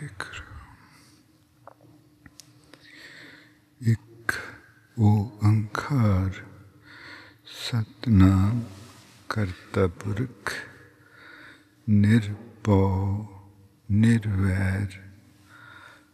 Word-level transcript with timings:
देख 0.00 0.26
एक 3.88 4.32
वो 4.98 5.38
अंकार 5.44 6.26
ओंकार 6.26 6.30
सतनाम 7.46 8.60
करता 9.30 9.86
पुरख 9.86 10.52
निर्पौ 11.88 12.80
निर्वैर, 13.90 15.12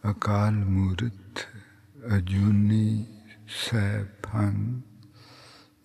अकाल 0.05 0.55
मूर्त, 0.55 1.47
अजूनी 2.13 3.07
सैफन, 3.49 4.83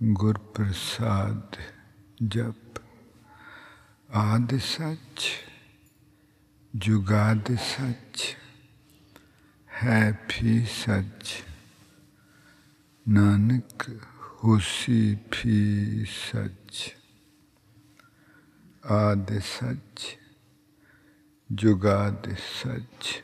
गुरप्रसाद 0.04 1.58
जप, 2.24 2.80
आदि 4.16 4.60
सच। 4.60 5.51
ਜੁਗਾਦ 6.76 7.56
ਸੱਚ, 7.56 8.38
ਹੈ 9.84 10.12
ਵੀ 10.12 10.66
ਸੱਚ, 10.66 11.44
ਨਾਨਕ 13.08 13.90
ਹੋਸੀ 14.44 15.16
ਵੀ 15.16 16.06
ਸੱਚ। 16.06 16.96
ਆਦਿ 18.86 19.40
ਸੱਚ, 19.40 20.18
ਜੁਗਾਦ 21.52 22.36
ਸੱਚ, 22.36 23.24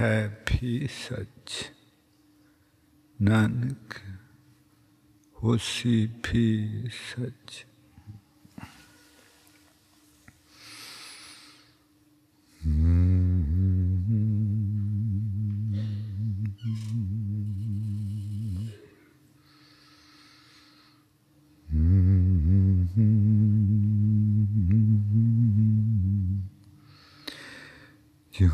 ਹੈ 0.00 0.44
ਵੀ 0.46 0.88
ਸੱਚ, 1.08 1.72
ਨਾਨਕ 3.22 4.00
ਹੋਸੀ 5.42 6.06
ਵੀ 6.06 6.88
ਸੱਚ। 6.88 7.66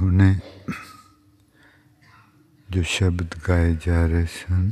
ਹੁਣੇ 0.01 0.35
ਜੋ 2.69 2.83
ਸ਼ਬਦ 2.83 3.35
ਗਾਏ 3.49 3.75
ਜਾ 3.87 4.07
ਰਹੇ 4.07 4.27
ਸਨ 4.27 4.71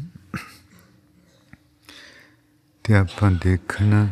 ਤੇ 2.85 2.95
ਆਪਾਂ 2.95 3.31
ਦੇਖਣਾ 3.43 4.07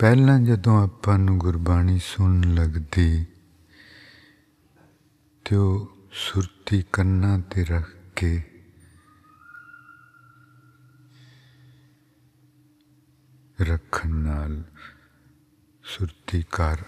ਪਹਿਲਾਂ 0.00 0.38
ਜਦੋਂ 0.40 0.76
ਆਪਾਂ 0.82 1.18
ਨੂੰ 1.18 1.38
ਗੁਰਬਾਣੀ 1.38 1.98
ਸੁਣਨ 1.98 2.54
ਲੱਗਦੀ 2.54 3.26
ਤੇ 5.46 5.56
ਉਹ 5.56 6.08
ਸੁਰਤੀ 6.12 6.82
ਕੰਨਾਂ 6.92 7.38
ਤੇ 7.50 7.64
ਰੱਖ 7.64 7.90
ਕੇ 8.16 8.42
ਰੱਖਣ 13.62 14.14
ਨਾਲ 14.14 14.62
ਸੁਰਤੀ 15.84 16.44
ਕਰ 16.52 16.82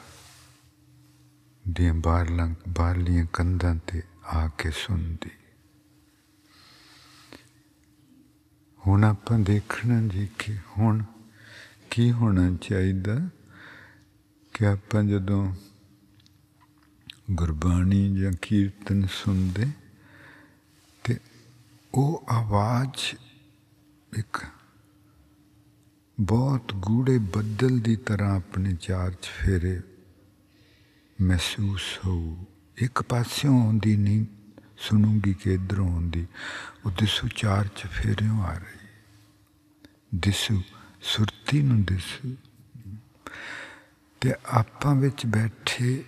ਦੀਆਂ 1.69 1.95
ਬਾਹਰਲਾਂ 1.95 2.55
ਬਾਹਰਲੀਆਂ 2.69 3.27
ਕੰਧਾਂ 3.33 3.77
ਤੇ 3.87 4.03
ਆ 4.27 4.49
ਕੇ 4.49 4.71
ਸੁਣਦੀ। 4.71 5.31
ਹੁਣ 8.87 9.05
ਆਪਾਂ 9.05 9.39
ਦੇਖਣਾ 9.39 10.03
ਜੀ 10.03 10.29
ਕਿ 10.39 10.59
ਹੁਣ 10.79 11.05
ਕੀ 11.91 12.13
ਹੋਣਾ 12.13 12.57
ਚਾਹੀਦਾ? 12.61 13.29
ਕਿ 14.55 14.67
ਆਪਾਂ 14.67 15.05
ਜਦੋਂ 15.05 15.55
ਗੁਰਬਾਣੀ 17.31 18.21
ਜਾਂ 18.21 18.33
ਕੀਰਤਨ 18.43 19.07
ਸੁਣਦੇ, 19.07 19.67
ਤੇ 21.05 21.19
ਉਹ 21.95 22.25
ਆਵਾਜ਼ 22.29 23.15
ਇੱਕ 24.19 24.43
ਬਹੁਤ 26.21 26.73
ਗੂੜੇ 26.75 27.19
ਬੱਦਲ 27.19 27.79
ਦੀ 27.79 27.97
ਤਰ੍ਹਾਂ 27.97 28.37
ਆਪਣੇ 28.37 28.75
ਚਾਰ 28.75 29.11
ਚਫੇਰੇ 29.11 29.81
ਮਹਿਸੂਸ 31.23 31.83
ਹੋ 32.07 32.47
ਇੱਕ 32.77 33.03
ਪਾਸਿਓਂ 33.03 33.67
ਆਉਂਦੀ 33.67 33.97
ਨਹੀਂ 33.97 34.27
ਸੁਣੂਗੀ 34.79 35.35
ਕਿ 35.35 35.55
ਇਧਰੋਂ 35.55 35.93
ਆਉਂਦੀ। 35.93 36.27
ਉਹ 36.87 36.91
ਦਿਸੂ 36.91 37.29
ਚਾਰ 37.29 37.67
ਚਫੇਰਿਓਂ 37.67 38.43
ਆ 38.45 38.53
ਰਹੀ। 38.53 38.89
ਦਿਸੂ, 40.15 40.63
ਸੁਰਤੀ 41.03 41.63
ਨੂੰ 41.63 41.83
ਦਿਸੂ। 41.83 42.37
ਤੇ 44.21 44.35
ਆਪਾਂ 44.47 44.95
ਵਿੱਚ 44.95 45.27
ਬੈਠੇ 45.27 46.05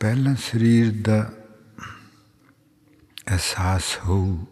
ਪਹਿਲਾਂ 0.00 0.36
ਸਰੀਰ 0.36 1.02
ਦਾ 1.02 1.32
ਅਹਿਸਾਸ 3.28 3.98
ਹੋਊ, 4.04 4.44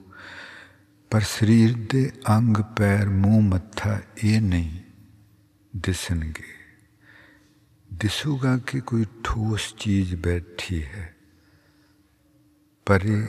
ਪਰ 1.10 1.20
ਸਰੀਰ 1.20 1.86
ਦੇ 1.91 2.12
ਅੰਗ, 2.28 2.56
ਪੈਰ, 2.56 3.08
ਮੂੰਹ, 3.08 3.42
ਮੱਥਾ 3.42 4.00
ਇਹ 4.25 4.41
ਨਹੀਂ 4.41 4.81
ਦਿਸਣਗੇ। 5.76 6.53
ਦਿਸੂਗਾ 8.00 8.56
ਕਿ 8.59 8.81
ਕੋਈ 8.81 9.05
ਠੋਸ 9.25 9.75
ਚੀਜ਼ 9.78 10.15
ਬੈਠੀ 10.16 10.82
ਹੈ 10.84 11.12
ਪਰ 12.87 13.05
ਇਹ 13.05 13.27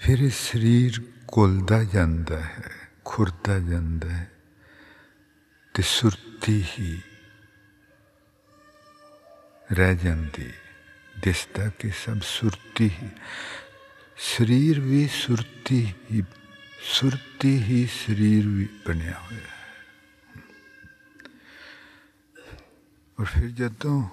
ਫਿਰ 0.00 0.18
ਇਹ 0.18 0.30
ਸਰੀਰ 0.30 1.00
ਕੁਲਦਾ 1.28 1.82
ਜਾਂਦਾ 1.84 2.40
ਹੈ 2.40 2.70
ਖੁਰਦਾ 3.04 3.58
ਜਾਂਦਾ 3.58 4.08
ਹੈ 4.08 4.30
ਤੇ 5.74 5.82
ਸੁਰਤੀ 5.82 6.62
ਹੀ 6.70 7.00
ਰਹਿ 9.72 9.96
ਜਾਂਦੀ 9.96 10.50
ਦਿਸਦਾ 11.20 11.68
ਕਿ 11.78 11.90
ਸਭ 12.04 12.20
ਸੁਰਤੀ 12.22 12.90
ਹੀ 13.02 13.10
ਸਰੀਰ 14.16 14.80
ਵੀ 14.80 15.06
ਸੁਰਤੀ 15.12 15.84
ਹੀ 16.12 16.22
ਸੁਰਤੀ 16.94 17.56
ਹੀ 17.62 17.86
ਸਰੀਰ 17.86 18.48
ਵੀ 18.48 18.68
ਬਣਿਆ 18.86 19.18
ਹੋਇਆ 19.20 19.57
ਔਰ 23.20 23.24
ਫਿਰ 23.24 23.48
ਜਦੋਂ 23.48 24.08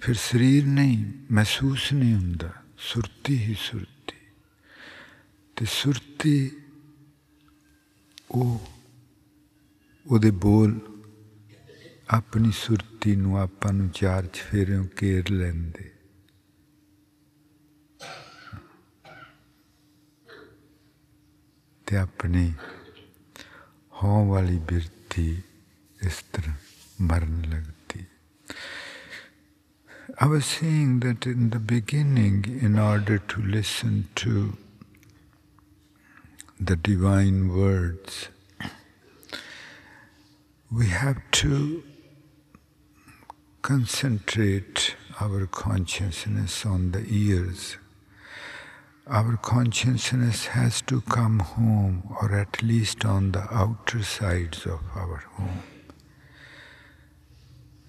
ਫਿਰ 0.00 0.14
ਸਰੀਰ 0.14 0.66
ਨਹੀਂ, 0.66 1.12
ਮਹਿਸੂਸ 1.32 1.92
ਨਹੀਂ 1.92 2.14
ਹੁੰਦਾ, 2.14 2.52
ਸੁਰਤੀ 2.78 3.38
ਹੀ 3.38 3.54
ਸੁਰਤੀ। 3.54 4.16
ਤੇ 5.56 5.64
ਸੁਰਤੀ 5.64 6.50
ਉਹ, 8.30 8.70
ਉਹਦੇ 10.06 10.30
ਬੋਲ 10.30 10.80
ਆਪਣੀ 12.10 12.50
ਸੁਰਤੀ 12.52 13.16
ਨੂੰ 13.16 13.40
ਆਪਾਂ 13.40 13.72
ਨੂੰ 13.72 13.90
ਚਾਰ 13.90 14.26
ਚਫੇਰਿਓਂ 14.26 14.84
ਘੇਰ 15.02 15.30
ਲੈਂਦੇ। 15.30 15.90
ਤੇ 21.86 21.96
ਆਪਣੀ 21.96 22.52
ਹੋਂ 23.92 24.26
ਵਾਲੀ 24.26 24.58
ਬਿਰਤੀ 24.58 25.42
ਇਸ 26.02 26.24
ਤਰ੍ਹਾਂ। 26.32 26.56
I 30.18 30.26
was 30.26 30.44
saying 30.44 31.00
that 31.00 31.26
in 31.26 31.50
the 31.50 31.58
beginning, 31.58 32.44
in 32.62 32.78
order 32.78 33.18
to 33.18 33.42
listen 33.42 34.08
to 34.16 34.56
the 36.60 36.76
divine 36.76 37.48
words, 37.48 38.28
we 40.70 40.86
have 40.86 41.20
to 41.42 41.82
concentrate 43.62 44.94
our 45.20 45.46
consciousness 45.46 46.64
on 46.64 46.92
the 46.92 47.04
ears. 47.08 47.78
Our 49.08 49.36
consciousness 49.36 50.46
has 50.46 50.82
to 50.82 51.00
come 51.00 51.40
home, 51.40 52.16
or 52.20 52.32
at 52.34 52.62
least 52.62 53.04
on 53.04 53.32
the 53.32 53.52
outer 53.52 54.04
sides 54.04 54.66
of 54.66 54.80
our 54.94 55.24
home. 55.36 55.71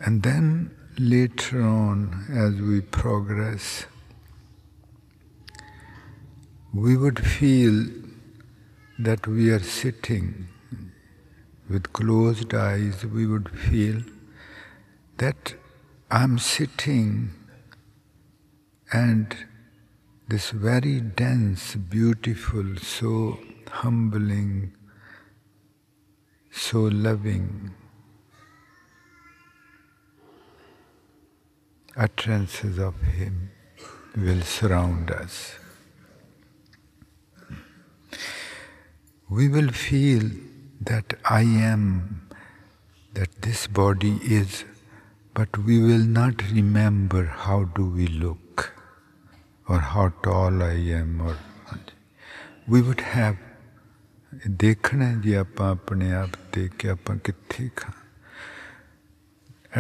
And 0.06 0.22
then 0.22 0.76
later 1.00 1.62
on, 1.62 2.26
as 2.30 2.62
we 2.62 2.82
progress, 2.82 3.86
we 6.74 6.98
would 6.98 7.26
feel 7.26 7.86
that 9.00 9.26
we 9.28 9.50
are 9.50 9.64
sitting 9.64 10.50
with 11.70 11.94
closed 11.94 12.54
eyes, 12.54 13.06
we 13.06 13.26
would 13.26 13.50
feel 13.50 14.02
that 15.20 15.54
I'm 16.12 16.38
sitting 16.38 17.32
and 18.92 19.34
this 20.28 20.50
very 20.50 21.00
dense, 21.00 21.76
beautiful, 21.76 22.76
so 22.76 23.40
humbling, 23.70 24.74
so 26.52 26.82
loving 26.82 27.74
utterances 31.97 32.79
of 32.79 32.94
Him 33.03 33.50
will 34.17 34.43
surround 34.43 35.11
us. 35.11 35.56
We 39.29 39.49
will 39.49 39.70
feel 39.70 40.31
that 40.81 41.15
I 41.25 41.43
am 41.43 42.29
that 43.15 43.43
this 43.43 43.67
body 43.67 44.19
is, 44.23 44.65
but 45.35 45.59
we 45.59 45.79
will 45.81 46.06
not 46.20 46.43
remember 46.50 47.25
how 47.25 47.65
do 47.65 47.85
we 47.85 48.06
look 48.06 48.73
or 49.69 49.79
how 49.81 50.09
tall 50.23 50.62
I 50.62 50.75
am 51.03 51.20
or 51.20 51.37
we 52.67 52.82
would 52.82 53.00
have 53.00 53.37
ਦੇਖਣਾ 54.62 55.12
ਜੀ 55.23 55.32
ਆਪਾਂ 55.35 55.70
ਆਪਣੇ 55.70 56.12
ਆਪ 56.12 56.31
ਤੇ 56.53 56.69
ਕਿ 56.79 56.88
ਆਪਾਂ 56.91 57.17
ਕਿੱਥੇ 57.25 57.69
ਖਾਂ 57.76 57.93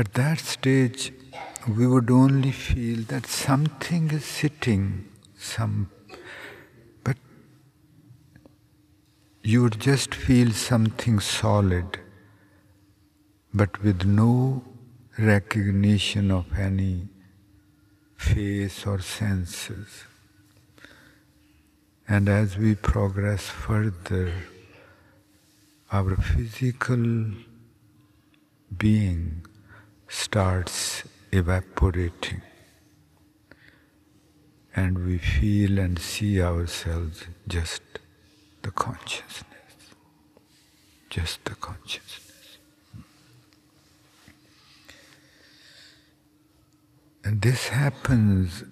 at 0.00 0.08
that 0.18 0.44
stage 0.52 1.04
we 1.67 1.87
would 1.87 2.11
only 2.11 2.51
feel 2.51 3.03
that 3.07 3.25
something 3.25 4.11
is 4.11 4.25
sitting 4.25 5.07
some 5.37 5.89
but 7.03 7.17
you 9.43 9.61
would 9.63 9.79
just 9.79 10.13
feel 10.13 10.51
something 10.51 11.19
solid 11.19 11.99
but 13.53 13.81
with 13.83 14.03
no 14.03 14.63
recognition 15.17 16.31
of 16.31 16.45
any 16.57 17.07
face 18.15 18.87
or 18.87 18.99
senses. 18.99 20.05
And 22.07 22.27
as 22.27 22.57
we 22.57 22.75
progress 22.75 23.47
further, 23.47 24.33
our 25.91 26.15
physical 26.15 27.31
being 28.75 29.45
starts 30.07 31.03
evaporating. 31.33 32.41
And 34.75 35.05
we 35.05 35.17
feel 35.17 35.79
and 35.79 35.99
see 35.99 36.41
ourselves 36.41 37.25
just 37.47 37.81
the 38.61 38.71
consciousness. 38.71 39.45
Just 41.09 41.43
the 41.45 41.55
consciousness. 41.55 42.57
And 47.23 47.41
this 47.41 47.69
happens 47.69 48.63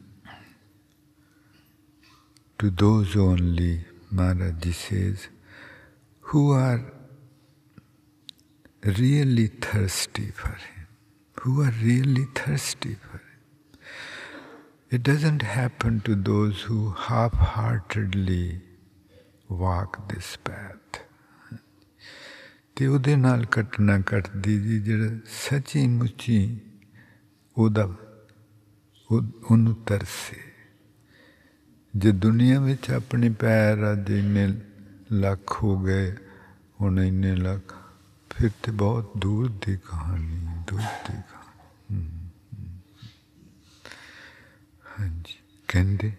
to 2.59 2.69
those 2.69 3.15
only, 3.15 3.85
Maharaj 4.11 4.75
says, 4.75 5.29
who 6.19 6.51
are 6.51 6.93
really 8.83 9.47
thirsty 9.47 10.31
for 10.31 10.49
Him, 10.49 10.80
who 11.40 11.62
are 11.62 11.74
really 11.82 12.26
thirsty 12.34 12.94
for 12.94 13.18
Him. 13.18 13.78
It 14.90 15.02
doesn't 15.02 15.42
happen 15.42 16.00
to 16.00 16.14
those 16.14 16.62
who 16.62 16.90
half 16.90 17.34
heartedly 17.34 18.60
walk 19.48 20.00
this 20.08 20.36
path. 20.44 21.02
ਤੇ 22.76 22.86
ਉਹਦੇ 22.86 23.14
ਨਾਲ 23.16 23.44
ਘਟਨਾ 23.60 23.98
ਘਟਦੀ 23.98 24.58
ਜੀ 24.60 24.78
ਜਿਹੜਾ 24.80 25.16
ਸੱਚੀ 25.26 25.86
ਮੁੱਚੀ 25.86 26.60
ਉਹਦਾ 27.58 27.88
ਉਹਨੂੰ 29.10 29.74
ਤਰਸੇ 29.86 30.36
ਜੇ 31.94 32.12
ਦੁਨੀਆ 32.12 32.60
ਵਿੱਚ 32.60 32.90
ਆਪਣੇ 32.90 33.28
ਪੈਰ 33.30 33.92
ਅੱਜ 33.92 34.10
ਇੰਨੇ 34.10 34.46
ਲੱਖ 35.12 35.52
ਹੋ 35.62 35.78
ਗਏ 35.78 36.16
ਹੁਣ 36.80 37.00
ਇੰਨੇ 37.00 37.34
ਲੱਖ 37.36 37.74
ਫਿਰ 38.30 38.50
ਤੇ 38.62 38.72
ਬਹੁਤ 38.72 39.12
ਦੂਰ 39.18 39.48
ਦੀ 39.66 39.76
ਕਹਾਣੀ 39.76 40.36
ਦੂਰ 40.68 40.80
ਦੀ 40.80 41.12
ਕਹਾਣੀ 41.12 41.29
ਹਾਂਜੀ। 44.99 45.37
ਕਹਿੰਦੇ, 45.67 46.11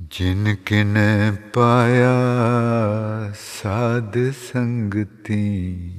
ਜਿਨ 0.00 0.54
ਕਿਨ 0.54 0.96
ਪਾਇਆ 1.54 2.12
ਸਾਧ 3.62 4.30
ਸੰਗਤੀ, 4.30 5.90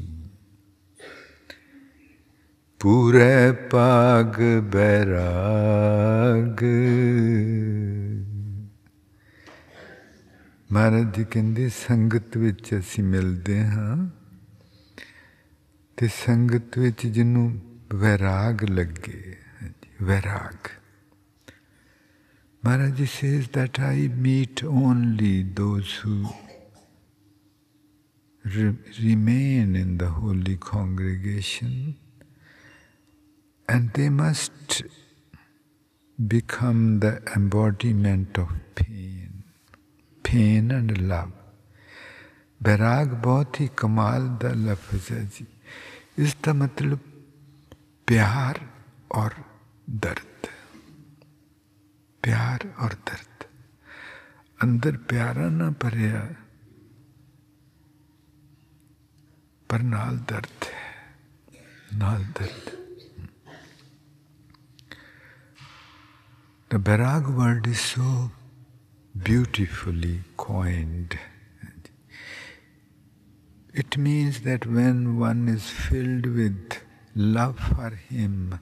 ਪੂਰੇ 2.80 3.52
ਪਾਗ 3.52 4.62
ਬੈਰਾਗ। 4.62 6.64
ਮਹਾਰਾਜ 10.72 11.16
ਜੀ 11.16 11.24
ਕਹਿੰਦੇ, 11.24 11.70
ਸੰਗਤ 11.70 12.38
ਵਿੱਚ 12.38 12.80
ਅਸੀਂ 12.80 13.04
ਮਿਲਦੇ 13.04 13.64
ਹਾਂ 13.64 14.10
ਤੇ 15.98 16.10
ਸੰਗਤ 16.26 16.78
ਵਿੱਚ 16.78 17.08
ਜਿਹਨੂੰ 17.08 17.69
वैराग 17.94 18.64
लग। 18.70 18.98
गए 19.06 19.38
वैराग। 20.02 20.68
Maharaj 22.66 23.00
says 23.12 23.46
that 23.48 23.80
I 23.80 24.08
meet 24.24 24.62
only 24.64 25.34
those 25.60 25.92
who 26.00 26.16
remain 29.00 29.76
in 29.76 29.98
the 30.00 30.10
holy 30.16 30.56
congregation 30.66 31.96
and 33.70 33.92
they 33.94 34.10
must 34.10 34.84
become 36.20 36.82
the 37.00 37.14
embodiment 37.38 38.40
of 38.40 38.56
pain, 38.80 39.44
pain 40.26 40.72
and 40.72 40.98
love. 40.98 41.32
बैराग 42.64 43.08
बहुत 43.24 43.60
ही 43.60 43.68
कमाल 43.68 44.28
द 44.42 44.54
लफ्ज 44.56 45.12
जी। 45.12 45.48
इसका 46.20 46.54
मतलब 46.54 47.00
प्यार 48.10 48.70
और 49.12 49.34
दर्द। 49.90 50.48
प्यार 52.24 52.76
और 52.80 52.94
दर्द। 52.94 53.46
अंदर 54.62 54.98
प्यारा 54.98 55.50
ना 55.50 55.70
भरिया 55.70 56.22
पर 59.70 59.82
नाल 59.82 60.18
दर्द 60.18 60.64
है। 60.64 61.18
नाल 61.98 62.26
दर्द। 62.26 62.72
The 66.72 66.76
bairag 66.76 67.26
word 67.26 67.68
is 67.68 67.78
so 67.78 68.28
beautifully 69.18 70.18
coined 70.18 71.14
it 73.76 73.98
means 73.98 74.38
that 74.38 74.68
when 74.68 75.08
one 75.08 75.50
is 75.50 75.90
filled 75.90 76.26
with 76.26 76.70
love 77.19 77.59
for 77.59 77.91
him 77.91 78.61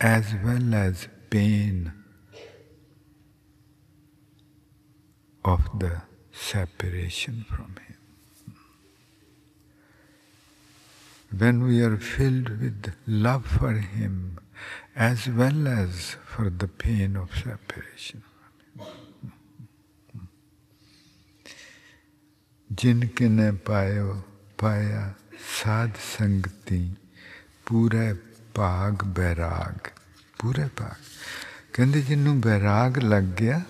as 0.00 0.34
well 0.44 0.74
as 0.74 1.08
pain 1.30 1.92
of 5.44 5.60
the 5.78 6.02
separation 6.32 7.44
from 7.48 7.76
him. 7.86 7.96
When 11.36 11.62
we 11.62 11.80
are 11.82 11.96
filled 11.96 12.60
with 12.60 12.92
love 13.06 13.46
for 13.46 13.72
him 13.72 14.38
as 14.96 15.28
well 15.28 15.68
as 15.68 16.16
for 16.26 16.50
the 16.50 16.66
pain 16.66 17.16
of 17.16 17.30
separation 17.36 18.22
from 18.76 18.86
him. 18.86 19.00
जिनके 22.80 23.28
ने 23.28 23.50
पायो 23.66 24.12
पाया 24.58 25.02
साध 25.54 25.96
संगति 25.98 26.78
पूरे 27.71 28.17
ਭਾਗ 28.55 29.03
ਬੈਰਾਗ, 29.03 29.87
ਪੂਰੇ 30.39 30.67
ਭਾਗ। 30.67 31.03
ਕਹਿੰਦੇ 31.73 32.01
ਜਿਹਨੂੰ 32.01 32.41
ਬੈਰਾਗ 32.41 32.97
ਲੱਗ 32.97 33.23
ਗਿਆ, 33.23 33.61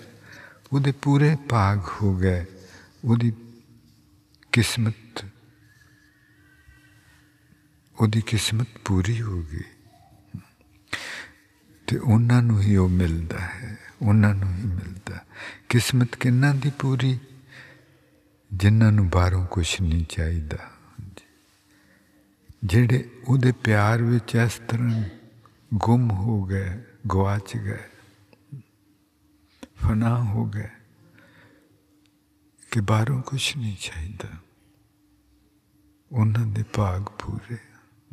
ਉਹਦੇ 0.72 0.92
ਪੂਰੇ 0.92 1.36
ਭਾਗ 1.48 1.80
ਹੋ 2.02 2.16
ਗਏ, 2.16 2.44
ਉਹਦੀ 3.04 3.32
ਕਿਸਮਤ 4.52 5.24
ਉਹਦੀ 8.00 8.20
ਕਿਸਮਤ 8.20 8.66
ਪੂਰੀ 8.84 9.22
ਹੋ 9.22 9.42
ਗਈ। 9.42 9.60
ਤੇ 11.86 11.98
ਉਹਨਾਂ 11.98 12.42
ਨੂੰ 12.42 12.60
ਹੀ 12.60 12.76
ਉਹ 12.76 12.88
ਮਿਲਦਾ 12.88 13.40
ਹੈ, 13.40 13.78
ਉਹਨਾਂ 14.02 14.34
ਨੂੰ 14.34 14.54
ਹੀ 14.54 14.62
ਮਿਲਦਾ 14.62 15.18
ਕਿਸਮਤ 15.68 16.16
ਕਿੰਨਾਂ 16.16 16.54
ਦੀ 16.54 16.70
ਪੂਰੀ? 16.70 17.20
ਜਿਨ੍ਹਾਂ 18.54 18.92
ਨੂੰ 18.92 19.08
ਬਾਹਰੋਂ 19.08 19.46
ਕੁਝ 19.46 19.80
ਨਹੀਂ 19.80 20.06
ਚਾਹੀਦਾ। 20.08 20.75
ਜਿਹੜੇ 22.64 23.10
ਉਹਦੇ 23.28 23.52
ਪਿਆਰ 23.52 24.02
ਵਿੱਚ 24.02 24.34
ਇਸ 24.34 24.60
ਤਰ੍ਹਾਂ 24.68 25.04
ਗੁੰਮ 25.74 26.10
ਹੋ 26.10 26.44
ਗਏ 26.44 26.82
ਗਵਾਚ 27.12 27.56
ਗਏ 27.56 27.84
ਫਨਾ 29.76 30.24
ਹੋ 30.24 30.46
ਗਏ 30.46 30.68
ਕਿ 32.70 32.80
ਬਾਹਰੋਂ 32.80 33.22
ਕੁਝ 33.22 33.56
ਨਹੀਂ 33.56 33.76
ਚਾਹੀਦਾ। 33.80 34.28
ਉਹਨਾਂ 36.12 36.46
ਦੇ 36.46 36.62
ਭਾਗ 36.62 37.02
ਪੂਰੇ, 37.02 37.56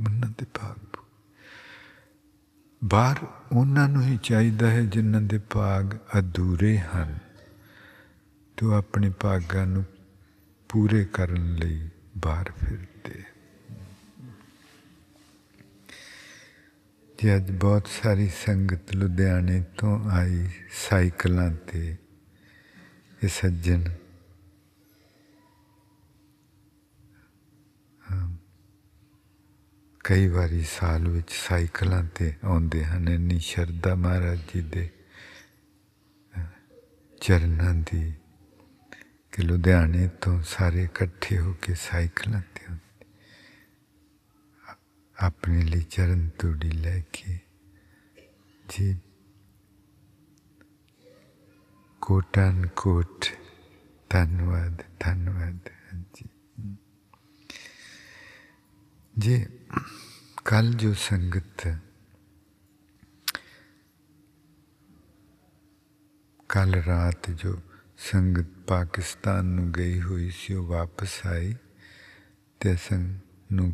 ਉਹਨਾਂ 0.04 0.30
ਦੇ 0.30 0.46
ਭਾਗ 0.46 0.86
ਪੂਰੇ। 0.86 1.28
ਬਾਹਰ 2.84 3.16
ਉਹਨਾਂ 3.52 3.90
ਨੂੰ 3.90 4.04
ਹੀ 4.04 4.20
ਚਾਹੀਦਾ 4.24 4.72
ਹੈ 4.72 4.82
ਜਿਨ੍ਹਾਂ 4.82 5.22
ਦੇ 5.22 5.38
ਭਾਗ 5.38 5.94
ਅਧੂਰੇ 6.20 6.80
ਹਨ। 6.80 7.20
ਤੋ 8.58 8.72
ਆਪਣੇ 8.72 9.10
ਭਾਗਾਂ 9.10 9.68
ਨੂੰ 9.68 9.86
ਪੂਰੇ 10.70 11.06
ਕਰਨ 11.06 11.56
ਲਈ 11.56 11.90
ਬਾਹਰ 12.18 12.52
ਫਿਰਦੇ 12.52 12.93
ਜੀ 17.20 17.36
ਅੱਜ 17.36 17.52
ਬਹੁਤ 17.52 17.88
ਸਾਰੀ 17.88 18.28
ਸੰਗਤ 18.36 18.94
ਲੁਧਿਆਣੇ 18.96 19.64
ਤੋਂ 19.78 20.10
ਆਈ 20.12 20.48
ਸਾਈਕਲਾਂ 20.90 21.50
ਤੇ 21.68 21.96
ਇਹ 23.24 23.30
ਸੱਜਣ। 23.30 23.84
ਕਈ 30.06 30.28
ਵਾਰੀ 30.28 30.64
ਸਾਲ 30.64 31.08
ਵਿੱਚ 31.08 31.32
ਸਾਈਕਲਾਂ 31.32 32.04
ਤੇ 32.16 32.34
ਆਉਂਦੇ 32.44 32.84
ਹਨ, 32.86 33.10
ਇੰਨੀ 33.10 33.40
ਸ਼ਰਧਾ 33.40 33.96
ਮਹਾਰਾਜ 33.96 34.40
ਜੀ 34.54 34.62
ਦੇ 34.62 34.90
ਚਰਨਾਂ 37.22 37.74
ਦੀ 37.74 38.14
ਕਿ 39.32 39.42
ਲੁਧਿਆਣੇ 39.42 40.08
ਤੋਂ 40.22 40.42
ਸਾਰੇ 40.48 40.84
ਇਕੱਠੇ 40.84 41.40
ਹੋ 41.40 41.54
ਕੇ 41.62 41.74
ਸਾਈਕਲਾਂ 41.76 42.42
ਆਪਣੇ 45.18 45.62
ਲਈ 45.62 45.82
ਚਰਨ 45.82 46.28
ਤੋੜੀ 46.40 46.72
ਲੈ 46.72 47.00
ਕੇ 47.14 47.40
ਜੀ 48.66 48.96
ਕੋਟਨ 52.02 52.66
ਕੋਟ 52.76 53.26
ਧੰਨਵਾਦ 54.12 54.84
ਧੰਨਵਾਦ 55.00 55.70
ਜੀ 56.14 56.30
ਜੀ 59.16 59.46
ਕੱਲ 60.46 60.74
ਜੋ 60.74 60.94
ਸੰਗਤ 60.94 61.68
ਕੱਲ 66.50 66.76
ਰਾਤ 66.76 67.30
ਜੋ 67.32 67.62
ਸੰਗਤ 68.02 68.50
ਪਾਕਿਸਤਾਨ 68.68 69.46
ਨੂੰ 69.46 69.72
ਗਈ 69.72 70.02
ਹੋਈ 70.02 70.30
ਸੀ 70.30 70.54
ਉਹ 70.54 70.68
ਵਾਪਸ 70.68 71.20
ਆਈ 71.26 71.54
ਤੇ 72.62 72.76
ਸੰਗ 72.76 73.20
ਨੂੰ 73.52 73.74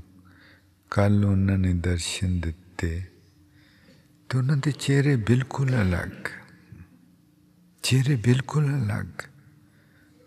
ਕੱਲ 0.90 1.24
ਉਹਨਾਂ 1.24 1.58
ਨੇ 1.58 1.72
ਦਰਸ਼ਨ 1.74 2.40
ਦਿੱਤੇ 2.40 3.02
ਤੇ 4.30 4.38
ਉਹਨਾਂ 4.38 4.56
ਦੇ 4.56 4.72
ਚਿਹਰੇ 4.72 5.16
ਬਿਲਕੁਲ 5.16 5.70
ਅਲੱਗ 5.82 6.28
ਚਿਹਰੇ 7.82 8.16
ਬਿਲਕੁਲ 8.16 8.84
ਅਲੱਗ 8.84 9.22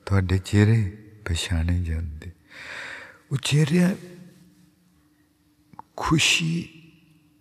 ਤੁਹਾਡੇ 0.05 0.37
ਚਿਹਰੇ 0.37 0.97
ਪਛਾਣੇ 1.25 1.83
ਜਾਂਦੇ 1.83 2.31
ਉਹ 3.31 3.37
ਚਿਹਰੇ 3.37 3.95
खुशी 5.97 6.55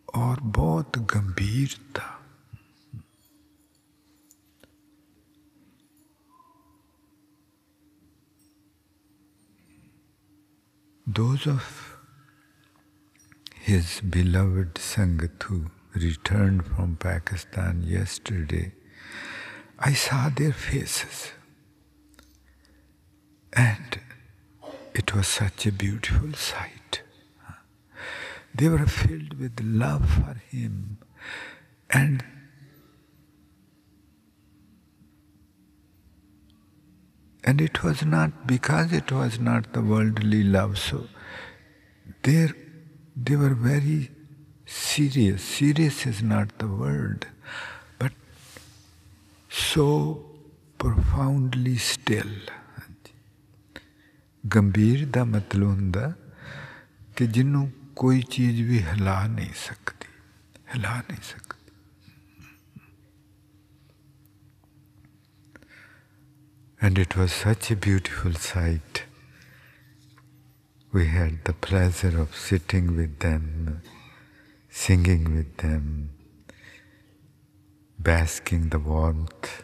और 0.08 0.40
बहुत 0.58 0.98
गंभीरता 0.98 2.12
Those 11.06 11.46
of 11.46 11.89
his 13.63 14.01
beloved 14.01 14.73
Sangat 14.75 15.43
who 15.43 15.65
returned 15.93 16.65
from 16.65 16.95
Pakistan 16.95 17.83
yesterday, 17.83 18.71
I 19.77 19.93
saw 19.93 20.29
their 20.29 20.51
faces. 20.51 21.31
And 23.53 23.99
it 24.95 25.13
was 25.13 25.27
such 25.27 25.67
a 25.67 25.71
beautiful 25.71 26.33
sight. 26.33 27.01
They 28.55 28.67
were 28.67 28.87
filled 28.87 29.39
with 29.39 29.61
love 29.61 30.09
for 30.09 30.41
him 30.49 30.97
and 31.89 32.23
and 37.43 37.61
it 37.61 37.83
was 37.83 38.03
not 38.05 38.47
because 38.47 38.91
it 38.91 39.11
was 39.11 39.39
not 39.39 39.71
the 39.73 39.81
worldly 39.81 40.43
love 40.43 40.77
so 40.77 41.07
they 42.23 42.51
they 43.20 43.36
were 43.36 43.54
very 43.54 44.10
serious 44.66 45.42
serious 45.42 45.98
is 46.06 46.22
not 46.22 46.52
the 46.58 46.68
word 46.82 47.26
but 47.98 48.12
so 49.50 49.88
profoundly 50.84 51.76
still 51.88 52.36
ਗੰਭੀਰ 54.54 55.06
ਦਾ 55.06 55.24
ਮਤਲਬ 55.24 55.68
ਹੁੰਦਾ 55.68 56.12
ਕਿ 57.16 57.26
ਜਿਹਨੂੰ 57.26 57.70
ਕੋਈ 57.96 58.22
ਚੀਜ਼ 58.30 58.60
ਵੀ 58.62 58.82
ਹਿਲਾ 58.82 59.26
ਨਹੀਂ 59.26 59.52
ਸਕਦੀ 59.56 60.08
ਹਿਲਾ 60.74 61.02
ਨਹੀਂ 61.10 61.22
ਸਕਦੀ 61.22 61.54
And 66.86 66.98
it 66.98 67.16
was 67.16 67.32
such 67.32 67.70
a 67.72 67.76
beautiful 67.84 68.34
sight. 68.34 69.06
we 70.93 71.07
had 71.07 71.45
the 71.45 71.53
pleasure 71.53 72.19
of 72.19 72.35
sitting 72.35 72.97
with 72.97 73.19
them, 73.19 73.81
singing 74.69 75.35
with 75.35 75.57
them, 75.57 76.09
basking 77.97 78.67
the 78.69 78.79
warmth 78.79 79.63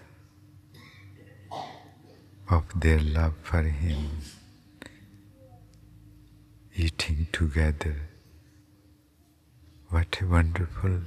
of 2.50 2.64
their 2.80 3.00
love 3.00 3.34
for 3.44 3.62
Him, 3.64 4.20
eating 6.74 7.28
together. 7.34 7.98
What 9.90 10.22
a 10.22 10.26
wonderful 10.28 11.02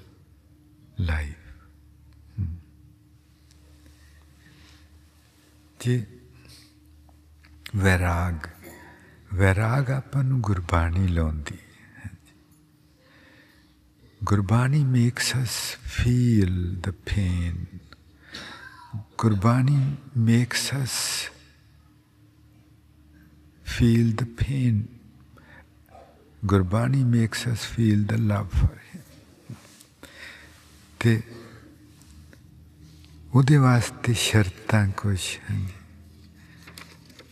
life. 0.99 1.37
Hmm. 2.37 2.57
The 5.79 6.05
virag. 7.73 8.60
ਵੈਰਾਗ 9.35 9.91
ਆਪਾਂ 9.91 10.25
ਨੂੰ 10.25 10.41
ਗੁਰਬਾਣੀ 10.41 11.09
ਲਾਉਂਦੀ 11.09 11.57
ਹੈ 11.97 12.11
Gurbani 14.25 14.85
makes 14.85 15.33
us 15.43 15.57
feel 15.87 16.75
the 16.81 16.91
pain 16.91 17.65
Gurbani 19.19 19.97
makes 20.17 20.71
us 20.85 20.99
feel 23.67 24.09
the 24.15 24.27
pain 24.41 24.81
Gurbani 26.45 27.03
makes 27.05 27.47
us 27.49 27.67
feel 27.67 28.05
the 28.05 28.13
love 28.13 28.49
for 28.49 28.77
him 28.95 29.55
ਤੇ 31.01 31.21
ਉਹਦੇ 33.35 33.57
ਵਾਸਤੇ 33.57 34.15
ਸ਼ਰਤਾਂ 34.15 34.87
ਕੁਛ 34.97 35.39
ਹਨ 35.39 35.67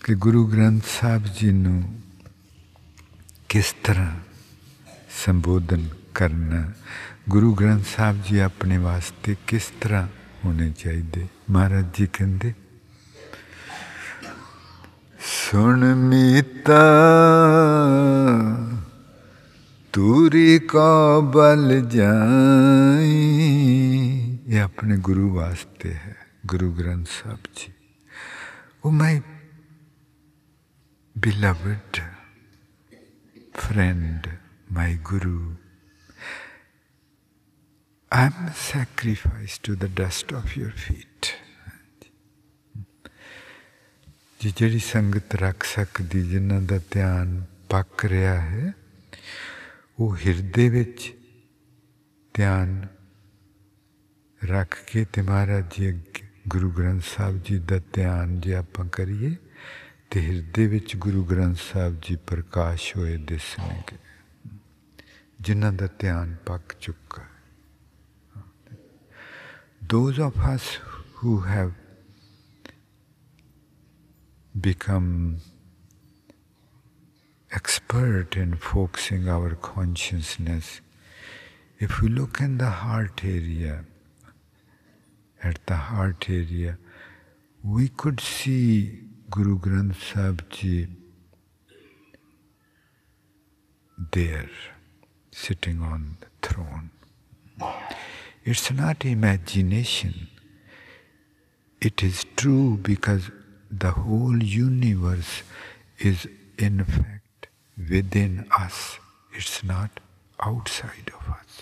ਕਿ 0.09 0.15
ਗੁਰੂ 0.15 0.47
ਗ੍ਰੰਥ 0.47 0.83
ਸਾਹਿਬ 1.00 1.25
ਜੀ 1.25 1.50
ਨੂੰ 1.50 2.00
ਕਿਸ 3.49 3.75
ਤਰ੍ਹਾਂ 3.85 4.17
ਸੰਬੋਧਨ 5.25 5.88
ਕਰਨਾ, 6.15 6.73
ਗੁਰੂ 7.29 7.55
ਗ੍ਰੰਥ 7.55 7.87
ਸਾਹਿਬ 7.97 8.23
ਜੀ 8.23 8.38
ਆਪਣੇ 8.38 8.79
ਵਾਸਤੇ 8.79 9.37
ਕਿਸ 9.47 9.73
ਤਰ੍ਹਾਂ 9.81 10.09
ਹੋਣੇ 10.45 10.71
ਚਾਹੀਦੇ? 10.71 11.29
ਮਹਾਰਾਜ 11.50 11.85
ਜੀ 11.95 12.09
ਕਹਿੰਦੇ, 12.12 12.55
ਸੁਣ 15.21 15.95
ਮੀਤਾ, 15.95 16.83
ਤੂਰੀ 19.93 20.59
ਕੋ 20.59 21.23
ਬਲ 21.23 21.81
ਜਾਈ। 21.81 23.09
ਇਹ 24.47 24.61
ਆਪਣੇ 24.61 24.97
ਗੁਰੂ 24.97 25.35
ਵਾਸਤੇ 25.35 25.95
ਹੈ, 25.95 26.17
ਗੁਰੂ 26.47 26.73
ਗ੍ਰੰਥ 26.73 27.07
ਸਾਹਿਬ 27.07 27.38
ਜੀ। 27.57 27.73
ਉਹ 28.85 28.93
ਮਾਈ 28.93 29.21
beloved 31.21 32.01
friend, 33.53 34.29
my 34.71 34.99
Guru, 35.03 35.57
I 38.13 38.27
am 38.27 38.53
sacrificed 38.55 39.63
to 39.65 39.75
the 39.75 39.89
dust 39.91 40.33
of 40.33 40.57
your 40.57 40.73
feet. 40.73 41.35
ਜੀ 44.41 44.53
ਜਿਹੜੀ 44.57 44.79
ਸੰਗਤ 44.79 45.35
ਰੱਖ 45.35 45.65
ਸਕਦੀ 45.65 46.23
ਜਿਨ੍ਹਾਂ 46.29 46.61
ਦਾ 46.63 46.79
ਧਿਆਨ 46.91 47.43
ਪੱਕ 47.71 48.05
ਰਿਹਾ 48.05 48.35
ਹੈ 48.41 48.73
ਉਹ 49.99 50.17
ਹਿਰਦੇ 50.17 50.69
ਵਿੱਚ 50.69 51.13
ਧਿਆਨ 52.35 52.87
ਰੱਖ 54.41 54.77
ਕੇ 54.87 55.05
ਤੇ 55.13 55.23
ਮਹਾਰਾਜ 55.23 55.75
ਜੀ 55.77 55.93
ਗੁਰੂ 56.49 56.71
ਗ੍ਰੰਥ 56.71 57.03
ਸਾਹਿਬ 57.05 57.43
ਜੀ 57.45 57.59
ਦਾ 57.59 57.81
ਧਿਆਨ 57.93 58.41
ਜੇ 58.41 58.55
ਆਪਾਂ 58.55 58.87
ਕਰੀਏ 58.93 59.35
ਤੇ 60.11 60.21
ਹਿਰਦੇ 60.27 60.67
ਵਿੱਚ 60.67 60.97
ਗੁਰੂ 60.97 61.25
ਗ੍ਰੰਥ 61.25 61.57
ਸਾਹਿਬ 61.59 62.00
ਜੀ 62.03 62.17
ਪ੍ਰਕਾਸ਼ 62.27 62.97
ਹੋਏ 62.97 63.17
ਦਿਸਣਗੇ 63.31 63.97
ਜਿਨ੍ਹਾਂ 65.41 65.73
ਦਾ 65.73 65.87
ਧਿਆਨ 65.99 66.35
ਪੱਕ 66.47 66.73
ਚੁੱਕਾ 66.81 67.23
ਹੈ 67.23 67.37
those 69.93 70.19
of 70.19 70.38
us 70.47 70.65
who 71.19 71.35
have 71.50 71.71
become 74.67 75.07
expert 77.61 78.37
in 78.37 78.57
focusing 78.67 79.29
our 79.37 79.50
consciousness 79.69 80.73
if 81.87 82.00
we 82.00 82.09
look 82.09 82.41
in 82.47 82.59
the 82.59 82.73
heart 82.83 83.25
area 83.25 83.77
at 85.50 85.61
the 85.73 85.79
heart 85.91 86.29
area 86.38 86.77
we 87.77 87.88
could 88.03 88.21
see 88.21 89.08
Guru 89.30 89.58
Granth 89.60 90.01
Sahib 90.01 90.50
Ji 90.50 90.88
there, 94.12 94.50
sitting 95.32 95.82
on 95.82 96.18
the 96.22 96.48
throne. 96.48 96.92
It's 98.44 98.72
not 98.72 99.06
imagination. 99.06 100.27
It 101.82 102.03
is 102.03 102.25
true 102.36 102.77
because 102.77 103.30
the 103.70 103.92
whole 103.92 104.44
universe 104.44 105.44
is 106.00 106.27
in 106.58 106.84
fact 106.84 107.48
within 107.77 108.48
us. 108.51 109.00
It's 109.34 109.63
not 109.63 110.00
outside 110.44 111.10
of 111.15 111.30
us 111.32 111.62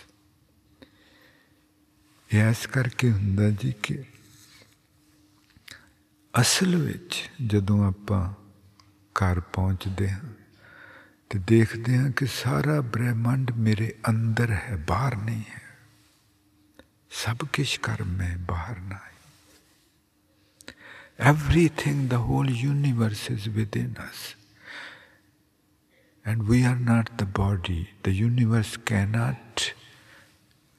ਇਸ 2.37 2.65
ਕਰਕੇ 2.73 3.09
ਹੁੰਦਾ 3.11 3.49
ਜੀ 3.61 3.73
ਕਿ 3.83 4.03
ਅਸਲ 6.40 6.76
ਵਿੱਚ 6.76 7.30
ਜਦੋਂ 7.42 7.84
ਆਪਾਂ 7.86 8.22
ਘਰ 9.16 9.40
ਪਹੁੰਚਦੇ 9.52 10.08
ਹਾਂ 10.10 10.32
ਤੇ 11.30 11.38
ਦੇਖਦੇ 11.46 11.96
ਹਾਂ 11.96 12.10
ਕਿ 12.10 12.26
ਸਾਰਾ 12.26 12.80
ਬ੍ਰਹਿਮੰਡ 12.94 13.50
ਮੇਰੇ 13.66 13.92
ਅੰਦਰ 14.08 14.52
ਹੈ 14.52 14.76
ਬਾਹਰ 14.88 15.16
ਨਹੀਂ 15.16 15.42
ਹੈ 15.50 15.62
ਸਭ 17.24 17.44
ਕੁਝ 17.56 17.76
ਕਰ 17.82 18.02
ਮੈਂ 18.04 18.36
ਬਾਹਰ 18.48 18.80
ਨਾ 18.80 18.96
ਹੈ 18.96 19.14
everything 21.18 22.00
the 22.08 22.18
whole 22.24 22.50
universe 22.62 23.20
is 23.34 23.44
within 23.48 23.92
us 23.98 24.34
and 26.24 26.42
we 26.46 26.58
are 26.70 26.78
not 26.88 27.12
the 27.16 27.26
body 27.38 27.78
the 28.02 28.12
universe 28.12 28.72
cannot 28.90 29.72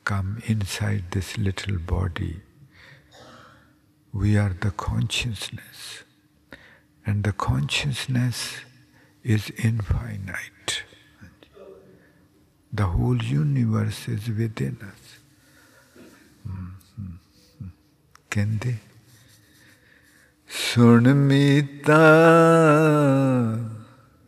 come 0.06 0.30
inside 0.46 1.08
this 1.16 1.32
little 1.40 1.80
body 1.94 2.30
we 4.13 4.37
are 4.37 4.55
the 4.61 4.71
consciousness 4.71 6.05
and 7.07 7.25
the 7.25 7.33
consciousness 7.33 8.61
is 9.25 9.51
infinite. 9.51 10.85
The 12.73 12.87
whole 12.87 13.23
universe 13.23 14.09
is 14.09 14.29
within 14.29 14.79
us. 14.83 15.01
ਕਹਿੰਦੇ 18.31 18.77
ਸੁਣ 20.49 21.13
ਮੀਤਾ 21.15 21.99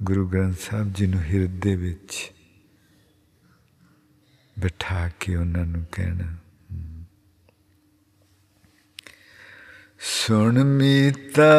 ਗੁਰੂ 0.02 0.26
ਗ੍ਰੰਥ 0.28 0.58
ਸਾਹਿਬ 0.58 0.92
ਜੀ 0.92 1.06
ਨੂੰ 1.06 1.20
ਹਿਰਦੇ 1.20 1.74
ਵਿੱਚ 1.76 2.32
ਬਿਠਾ 4.58 5.08
ਕੇ 5.20 5.36
ਉਹਨਾਂ 5.36 5.64
ਨੂੰ 5.66 5.84
ਕਹਿਣਾ 5.92 6.34
ਸੁਣ 10.01 10.63
ਮੀਤਾ, 10.63 11.53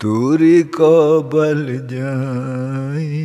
ਤੂਰੀ 0.00 0.62
ਕੋ 0.62 1.22
ਬਲ 1.22 1.66
ਜਾਈ। 1.86 3.22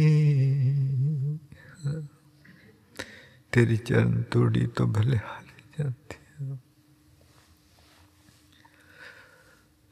ਤੇਰੀ 3.52 3.78
ਚਰਨ 3.78 4.22
ਤੋੜੀ 4.32 4.66
ਤੋਂ 4.68 4.88
ਭਲੇ 4.88 5.18
ਹਾਲ 5.18 5.44
ਜਾਂਦੇ 5.80 6.56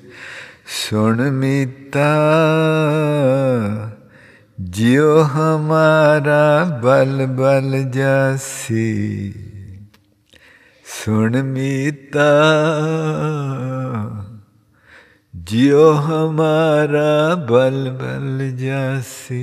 ਸੁਣ 0.67 1.29
ਮੀਤਾ 1.31 2.07
ਜਿਉ 4.69 5.21
ਹਮਾਰਾ 5.25 6.63
ਬਲ 6.83 7.25
ਬਲ 7.27 7.81
ਜਾਸੀ 7.91 9.33
ਸੁਣ 10.85 11.41
ਮੀਤਾ 11.43 12.27
ਜਿਉ 15.33 15.93
ਹਮਾਰਾ 16.01 17.35
ਬਲ 17.49 17.89
ਬਲ 17.91 18.49
ਜਾਸੀ 18.57 19.41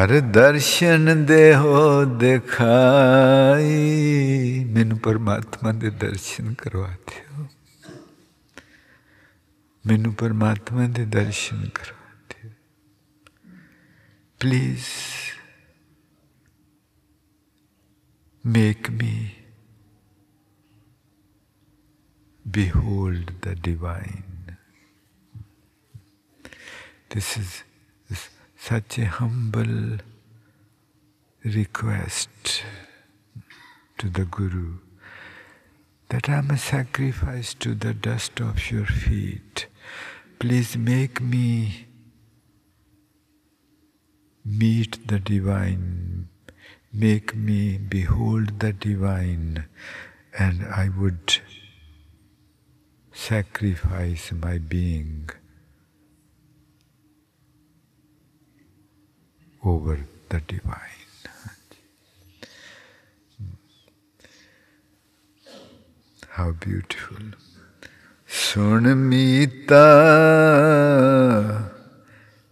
ਹਰ 0.00 0.20
ਦਰਸ਼ਨ 0.20 1.26
ਦੇਹੋ 1.26 2.04
ਦਿਖਾਈ। 2.04 3.74
ਮੈਨੂੰ 4.64 4.98
ਪਰਮਾਤਮਾ 4.98 5.72
ਦੇ 5.72 5.90
ਦਰਸ਼ਨ 5.90 6.54
ਕਰਵਾ 6.54 6.90
ਦਿਓ। 6.90 7.46
ਮੈਨੂੰ 9.86 10.14
ਪਰਮਾਤਮਾ 10.14 10.86
ਦੇ 10.86 11.04
ਦਰਸ਼ਨ 11.04 11.68
ਕਰਵਾ 11.68 12.14
ਦਿਓ। 12.28 12.50
Please 14.40 14.84
make 18.46 18.90
me 18.90 19.30
behold 22.50 23.26
the 23.26 23.54
divine. 23.68 24.54
This 27.14 27.42
is 27.42 27.69
such 28.62 28.98
a 28.98 29.06
humble 29.06 29.96
request 31.42 32.62
to 33.96 34.10
the 34.10 34.26
Guru 34.26 34.74
that 36.10 36.28
I 36.28 36.34
am 36.34 36.50
a 36.50 36.58
sacrifice 36.58 37.54
to 37.54 37.74
the 37.74 37.94
dust 37.94 38.38
of 38.38 38.70
your 38.70 38.84
feet. 38.84 39.66
Please 40.38 40.76
make 40.76 41.22
me 41.22 41.86
meet 44.44 45.08
the 45.08 45.18
divine, 45.18 46.28
make 46.92 47.34
me 47.34 47.78
behold 47.78 48.60
the 48.60 48.74
divine, 48.74 49.64
and 50.38 50.66
I 50.66 50.90
would 50.90 51.38
sacrifice 53.10 54.32
my 54.32 54.58
being 54.58 55.30
over 59.63 60.05
the 60.29 60.39
divine. 60.41 60.81
How 66.29 66.51
beautiful. 66.51 67.33
सुन 68.29 68.87
मीता 69.09 69.85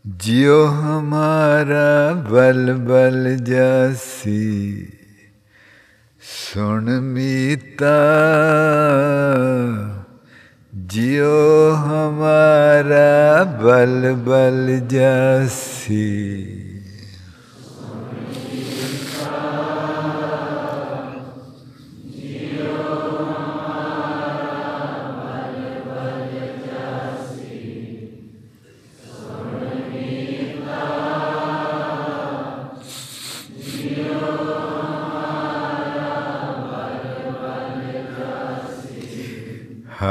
जियो 0.05 0.63
हमारा 0.65 1.89
बल 2.29 2.71
बल 2.89 3.35
जासी 3.49 4.39
सुन 6.21 6.89
मीता 7.15 7.97
जियो 10.93 11.37
हमारा 11.85 13.09
बल 13.63 14.11
बल 14.27 14.79
जासी 14.93 16.03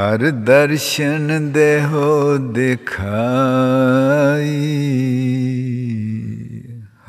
ਹਰ 0.08 0.30
ਦਰਸ਼ਨ 0.30 1.52
ਦੇ 1.52 1.84
ਹੋ 1.84 2.36
ਦਿਖਾਈ। 2.38 3.06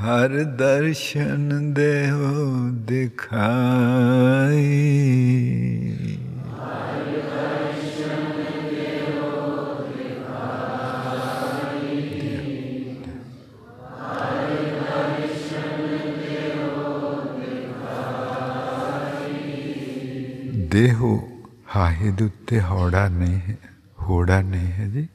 ਹਰ 0.01 0.43
ਦਰਸ਼ਨ 0.43 1.73
ਦੇ 1.73 2.11
ਹੋ 2.11 2.69
ਦਿਖਾਈ। 2.69 4.65
ਦੇਹੋ 20.53 21.28
ਹਾਹੇ 21.75 22.11
ਦੇ 22.11 22.25
ਉੱਤੇ 22.25 22.59
ਹੌੜਾ 22.61 23.07
ਨਹੀਂ 23.09 23.39
ਹੈ 23.39 23.55
ਹੋੜਾ 24.01 24.41
ਨਹੀਂ 24.41 24.71
ਹੈ 24.71 24.87
ਜੀ 24.87 25.07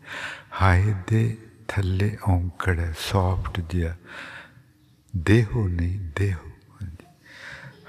ਹਾਹੇ 0.63 0.95
ਦੇ 1.11 1.23
ਥੱਲੇ 1.69 2.11
ਔਂਕੜ 2.29 2.79
ਹੈ 2.81 2.93
ਸੌਫਟ 3.01 3.61
ਜਿਹਾ 3.71 3.95
ਦੇਹੋ 5.15 5.67
ਨਹੀਂ 5.69 5.99
ਦੇਹੋ 6.17 6.53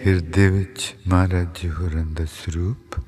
ਹਿਰਦੇ 0.07 0.51
ਵਿੱਚ 0.51 0.97
ਮਹਾਰਾਜ 1.09 1.47
ਜੀ 1.63 1.71
ਹੋਰਾਂ 1.71 2.05
ਦਾ 2.05 2.25
ਸਰੂਪ 2.25 3.01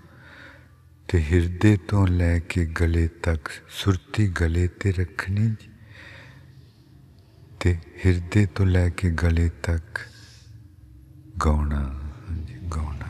ਤੇ 1.09 1.23
ਹਿਰਦੇ 1.23 1.77
ਤੋਂ 1.77 2.07
ਲੈ 2.07 2.39
ਕੇ 2.39 2.67
ਗਲੇ 2.67 3.09
ਤੱਕ 3.09 3.49
ਸੁਰਤੀ 3.71 4.29
ਗਲੇ 4.29 4.69
ਤੇ 4.69 4.93
ਰੱਖਣੀ 4.93 5.49
ਜੀ। 5.49 5.69
ਤੇ 7.61 7.77
ਹਿਰਦੇ 8.07 8.47
ਤੋਂ 8.47 8.67
ਲੈ 8.67 8.89
ਕੇ 8.89 9.11
ਗਲੇ 9.11 9.51
ਤੱਕ 9.63 10.01
ਗਾਉਣਾ 11.45 12.01
ਗਾਉਣਾ। 12.77 13.07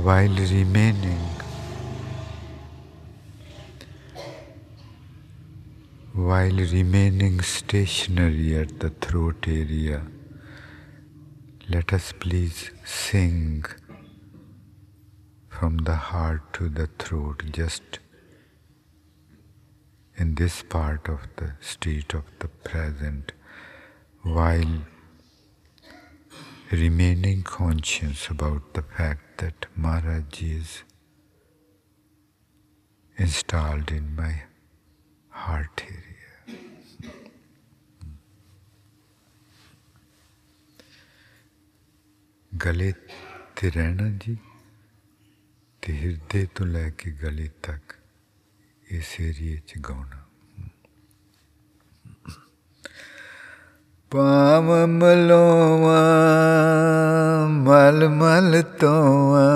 while 0.00 0.36
remaining 0.50 1.24
while 6.28 6.62
remaining 6.76 7.40
stationary 7.56 8.54
at 8.62 8.76
the 8.84 8.92
throat 9.06 9.50
area 9.56 10.17
let 11.70 11.92
us 11.92 12.14
please 12.18 12.70
sing 12.82 13.62
from 15.50 15.76
the 15.78 15.96
heart 15.96 16.54
to 16.54 16.70
the 16.70 16.86
throat, 16.98 17.42
just 17.52 17.98
in 20.16 20.34
this 20.36 20.62
part 20.62 21.10
of 21.10 21.20
the 21.36 21.52
state 21.60 22.14
of 22.14 22.24
the 22.38 22.48
present, 22.48 23.32
while 24.22 24.82
remaining 26.72 27.42
conscious 27.42 28.28
about 28.28 28.72
the 28.72 28.82
fact 28.82 29.36
that 29.36 29.66
Maharaj 29.76 30.42
is 30.42 30.84
installed 33.18 33.90
in 33.90 34.16
my 34.16 34.42
heart 35.28 35.82
area. 35.84 36.07
ਗਲੇ 42.64 42.92
ਤੇ 43.56 43.70
ਰਹਿਣਾ 43.70 44.08
ਜੀ, 44.08 44.36
ਤੇ 45.82 45.92
ਹਿਰਦੇ 45.92 46.46
ਤੋਂ 46.54 46.66
ਲੈ 46.66 46.88
ਕੇ 46.90 47.10
ਗਲੇ 47.10 47.48
ਤੱਕ 47.62 47.94
ਇਸ 48.90 49.20
ਏਰੀਏ 49.20 49.56
'ਚ 49.56 49.78
ਗਾਉਣਾ। 49.78 50.22
ਪਾਮ 54.12 54.86
ਮਲੋਵਾ 54.86 56.00
ਮਲ 57.48 58.08
ਮਲ 58.08 58.62
ਤੋਆ 58.62 59.48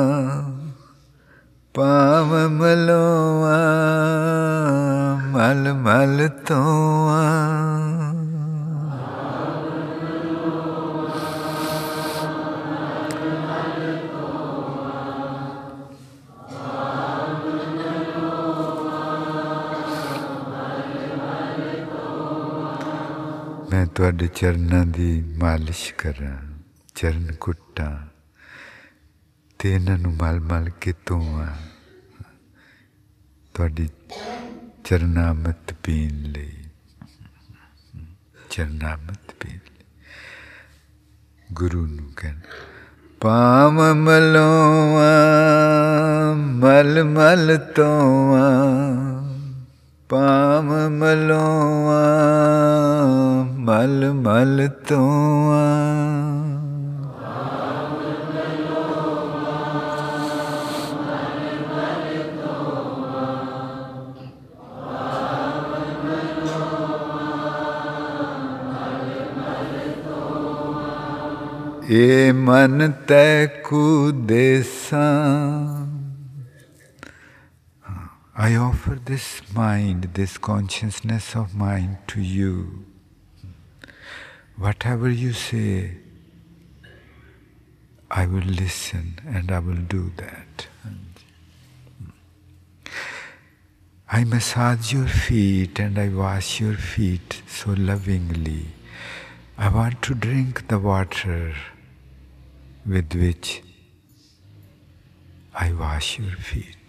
ਪਾਮ 1.74 2.48
ਮਲੋਵਾ 2.48 3.56
ਮਲ 5.26 5.72
ਮਲ 5.72 6.28
ਤੋਆ 6.28 7.22
ਮੈਂ 23.72 23.86
ਤੁਹਾਡੇ 23.86 24.26
ਚਰਨਾਂ 24.26 24.86
ਦੀ 24.86 25.36
ਮਾਲਿਸ਼ 25.38 25.94
ਕਰਾਂ, 25.94 26.36
ਚਰਨ 26.94 27.32
ਕੁੱਟਾਂ 27.34 27.90
ਤੇ 29.58 29.72
ਇਹਨਾਂ 29.74 29.96
ਨੂੰ 29.98 30.12
ਮਲ 30.12 30.40
ਮਲ 30.40 30.68
ਕੇ 30.80 30.92
ਧੋਵਾਂ। 31.06 31.46
ਤੁਹਾਡੀ 33.54 33.88
ਚਰਨਾਮਤ 34.84 35.74
ਪੀਣ 35.82 36.20
ਲਈ, 36.32 36.52
ਚਰਨਾਮਤ 38.50 39.34
ਪੀਣ 39.40 39.58
ਲਈ 39.68 39.84
ਗੁਰੂ 41.52 41.86
ਨੂੰ 41.86 42.12
ਕਹਿਣ 42.16 42.40
ਪਾਮ 43.20 43.80
ਮਲੋਆ 43.94 45.12
ਮਲ 46.34 47.04
ਮਲ 47.04 47.56
ਤੋਆ 47.76 48.50
ਪਾਮ 50.08 50.72
ਮਲੋਆ 50.88 52.02
ਮਲ 53.81 54.11
ਮਲ 54.13 54.67
ਤੋਆ 54.87 55.63
ਏ 71.89 72.31
ਮਨ 72.31 72.91
ਤੈ 73.07 73.45
ਕੁਦੇਸਾਂ 73.45 75.07
I 78.39 78.55
offer 78.55 78.95
this 79.03 79.41
mind, 79.55 80.09
this 80.13 80.37
consciousness 80.37 81.35
of 81.35 81.55
mind 81.55 81.97
to 82.09 82.21
you. 82.21 82.85
Whatever 84.62 85.10
you 85.10 85.32
say, 85.32 85.90
I 88.08 88.26
will 88.26 88.44
listen 88.58 89.18
and 89.26 89.50
I 89.50 89.58
will 89.58 89.82
do 89.94 90.12
that. 90.18 90.68
I 94.08 94.22
massage 94.22 94.92
your 94.92 95.08
feet 95.08 95.80
and 95.80 95.98
I 95.98 96.10
wash 96.10 96.60
your 96.60 96.76
feet 96.76 97.42
so 97.48 97.72
lovingly. 97.72 98.66
I 99.58 99.68
want 99.68 100.00
to 100.02 100.14
drink 100.14 100.68
the 100.68 100.78
water 100.78 101.54
with 102.86 103.12
which 103.14 103.62
I 105.56 105.72
wash 105.72 106.20
your 106.20 106.36
feet. 106.36 106.81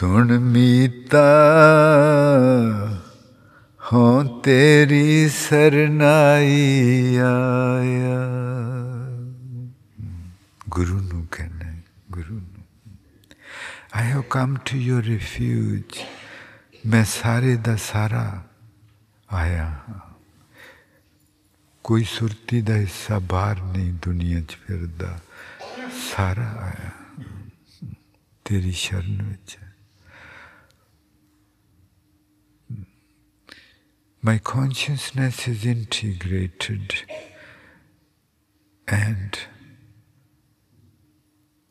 ਸੁਣ 0.00 0.38
ਮੀਤਾ 0.38 1.24
ਹੋ 3.92 4.22
ਤੇਰੀ 4.38 5.28
ਸਰਨਾਈ 5.28 7.16
ਆਇਆ। 7.16 8.28
ਗੁਰੂ 10.68 11.00
ਨੂੰ 11.00 11.28
ਕਹਿਣਾ 11.32 11.80
ਗੁਰੂ 12.10 12.34
ਨੂੰ। 12.34 12.94
I 13.96 14.06
have 14.06 14.22
come 14.30 14.56
to 14.56 14.76
your 14.76 15.02
refuge 15.02 15.98
ਮੈਂ 16.86 17.04
ਸਾਰੇ 17.04 17.56
ਦਾ 17.56 17.76
ਸਾਰਾ 17.76 18.44
ਆਇਆ 19.32 19.64
ਹਾਂ। 19.64 20.14
ਕੋਈ 21.84 22.04
ਸੁਰਤੀ 22.04 22.62
ਦਾ 22.62 22.74
ਹਿੱਸਾ 22.74 23.18
ਬਾਹਰ 23.18 23.62
ਨਹੀਂ, 23.62 23.92
ਦੁਨੀਆ 23.92 24.40
'ਚ 24.40 24.58
ਫਿਰਦਾ। 24.66 25.20
ਸਾਰਾ 26.16 26.48
ਆਇਆ। 26.58 26.90
ਤੇਰੀ 28.44 28.72
ਸ਼ਰਨ 28.72 29.22
ਵਿੱਚ। 29.22 29.58
my 34.22 34.38
consciousness 34.38 35.46
is 35.46 35.64
integrated 35.64 36.94
and 38.88 39.38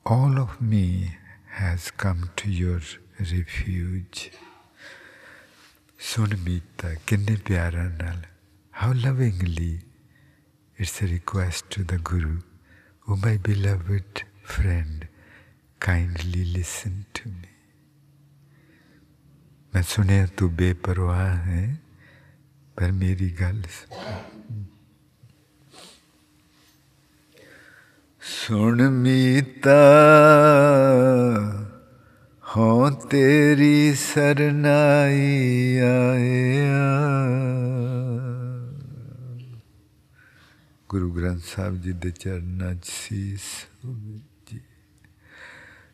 all 0.06 0.38
of 0.38 0.62
me 0.62 1.18
has 1.52 1.92
come 1.92 2.30
to 2.36 2.50
your 2.50 2.82
refuge. 3.20 4.32
Sunamita, 5.98 6.98
kinne 7.06 8.26
how 8.72 8.94
lovingly 8.94 9.80
it's 10.78 11.02
a 11.02 11.08
request 11.08 11.70
to 11.72 11.84
the 11.84 11.98
Guru, 11.98 12.40
O 13.08 13.14
oh, 13.14 13.16
my 13.16 13.38
beloved 13.38 14.24
friend, 14.44 15.08
kindly 15.80 16.46
listen 16.46 17.06
to 17.14 17.30
me. 17.30 17.50
मैं 19.76 19.82
सुने 19.84 20.26
तू 20.40 20.48
बेपरवाह 20.50 21.34
है 21.48 21.85
ਹੈ 22.86 22.92
ਮੇਰੀ 22.92 23.30
ਗੱਲ 23.42 23.62
ਸੁਣ। 28.22 28.90
ਮੀਤਾ, 28.90 29.76
ਹੋ 32.58 32.90
ਤੇਰੀ 32.90 33.94
ਸਰਨਾਈ 33.94 35.78
ਆਇਆ। 35.78 36.92
ਗੁਰੂ 40.90 41.12
ਗ੍ਰੰਥ 41.12 41.42
ਸਾਹਿਬ 41.56 41.82
ਜੀ 41.82 41.92
ਦੇ 41.92 42.12
ਚਰਨਾਂ 42.12 42.76
'ਚ 42.76 42.86
ਸੀਸ 42.86 43.42
ਹੋਵੇ 43.86 44.60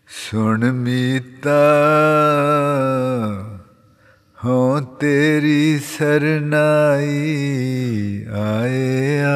ਸੁਣ 0.08 0.72
ਮੀਤਾ 0.72 1.60
ਹੋ 4.46 4.80
ਤੇਰੀ 5.00 5.80
ਸਰਨਾਈ 5.80 7.08
ਆਇਆ 8.36 9.36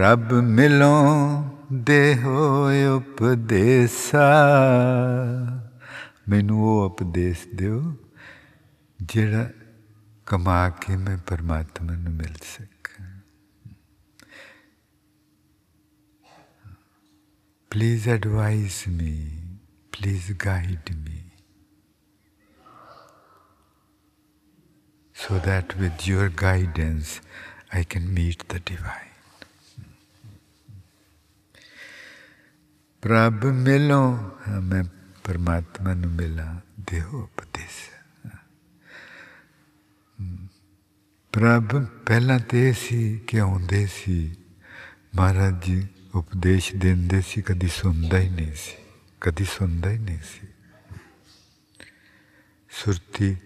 ਪ੍ਰਭ 0.00 0.32
ਮਿਲੋ 0.32 0.94
ਦੇਹੋ 1.72 2.36
ਉਪਦੇਸਾ 2.96 4.28
ਮੈਨੂੰ 6.28 6.62
ਉਹ 6.64 6.84
ਉਪਦੇਸ਼ 6.84 7.46
ਦਿਓ 7.54 7.96
ਜਿਹੜਾ 9.02 9.50
ਕਮਾ 10.26 10.70
ਕੇ 10.70 10.96
ਮੈਂ 10.96 11.16
ਪਰਮਾਤਮਾ 11.18 11.92
ਨੂੰ 11.92 12.12
ਮਿਲ 12.12 12.32
ਸਕਾਂ 12.42 13.20
please 17.70 18.08
advise 18.08 18.82
me 18.88 19.42
please 19.92 20.32
guide 20.46 20.94
me 20.96 21.22
so 25.14 25.44
that 25.50 25.78
with 25.84 26.08
your 26.08 26.32
guidance 26.46 27.14
I 27.78 27.86
can 27.94 28.12
meet 28.14 28.48
the 28.48 28.64
divine. 28.72 29.09
ਪ੍ਰਭ 33.02 33.44
ਮਿਲੋ 33.44 34.00
ਮੈਂ 34.62 34.84
ਪਰਮਾਤਮਾ 35.24 35.94
ਨੂੰ 35.94 36.10
ਮਿਲਾਂ, 36.10 36.60
ਦੇਹੋ 36.90 37.22
ਉਪਦੇਸ਼। 37.22 37.78
ਪ੍ਰਭ 41.32 41.84
ਪਹਿਲਾਂ 42.06 42.38
ਤੇ 42.38 42.72
ਸੀ 42.72 43.18
ਕਿ 43.18 43.40
ਆਉਂਦੇ 43.40 43.86
ਸੀ। 43.86 44.36
ਮਹਾਰਾਜ 45.16 45.62
ਜੀ 45.64 45.88
ਉਪਦੇਸ਼ 46.14 46.74
ਦਿੰਦੇ 46.76 47.20
ਸੀ, 47.20 47.42
ਕਦੀ 47.42 47.68
ਸੁਣਦਾ 47.68 48.18
ਹੀ 48.18 48.28
ਨਹੀਂ 48.28 48.54
ਸੀ, 48.54 48.76
ਕਦੀ 49.20 49.44
ਸੁਣਦਾ 49.44 49.90
ਹੀ 49.90 49.98
ਨਹੀਂ 49.98 50.18
ਸੀ। 50.18 50.48
ਸੁਰਤੀ 52.70 53.36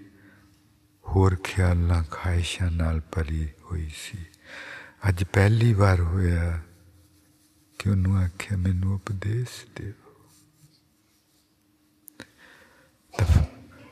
ਹੋਰ 1.05 1.37
ਖਿਆਲਾਂ 1.37 2.05
ਖਾਇਸ਼ਾਂ 2.11 2.71
ਨਾਲ 2.71 3.01
ਭਰੀ 3.13 3.49
ਹੋਈ 3.65 3.91
ਸੀ। 3.97 4.19
ਅੱਜ 5.09 5.25
ਪਹਿਲੀ 5.25 5.73
ਵਾਰ 5.75 6.01
ਹੋਇਆ 6.01 6.61
que 7.85 7.91
eu 7.91 7.97
não 7.97 8.17
acamino. 8.17 8.99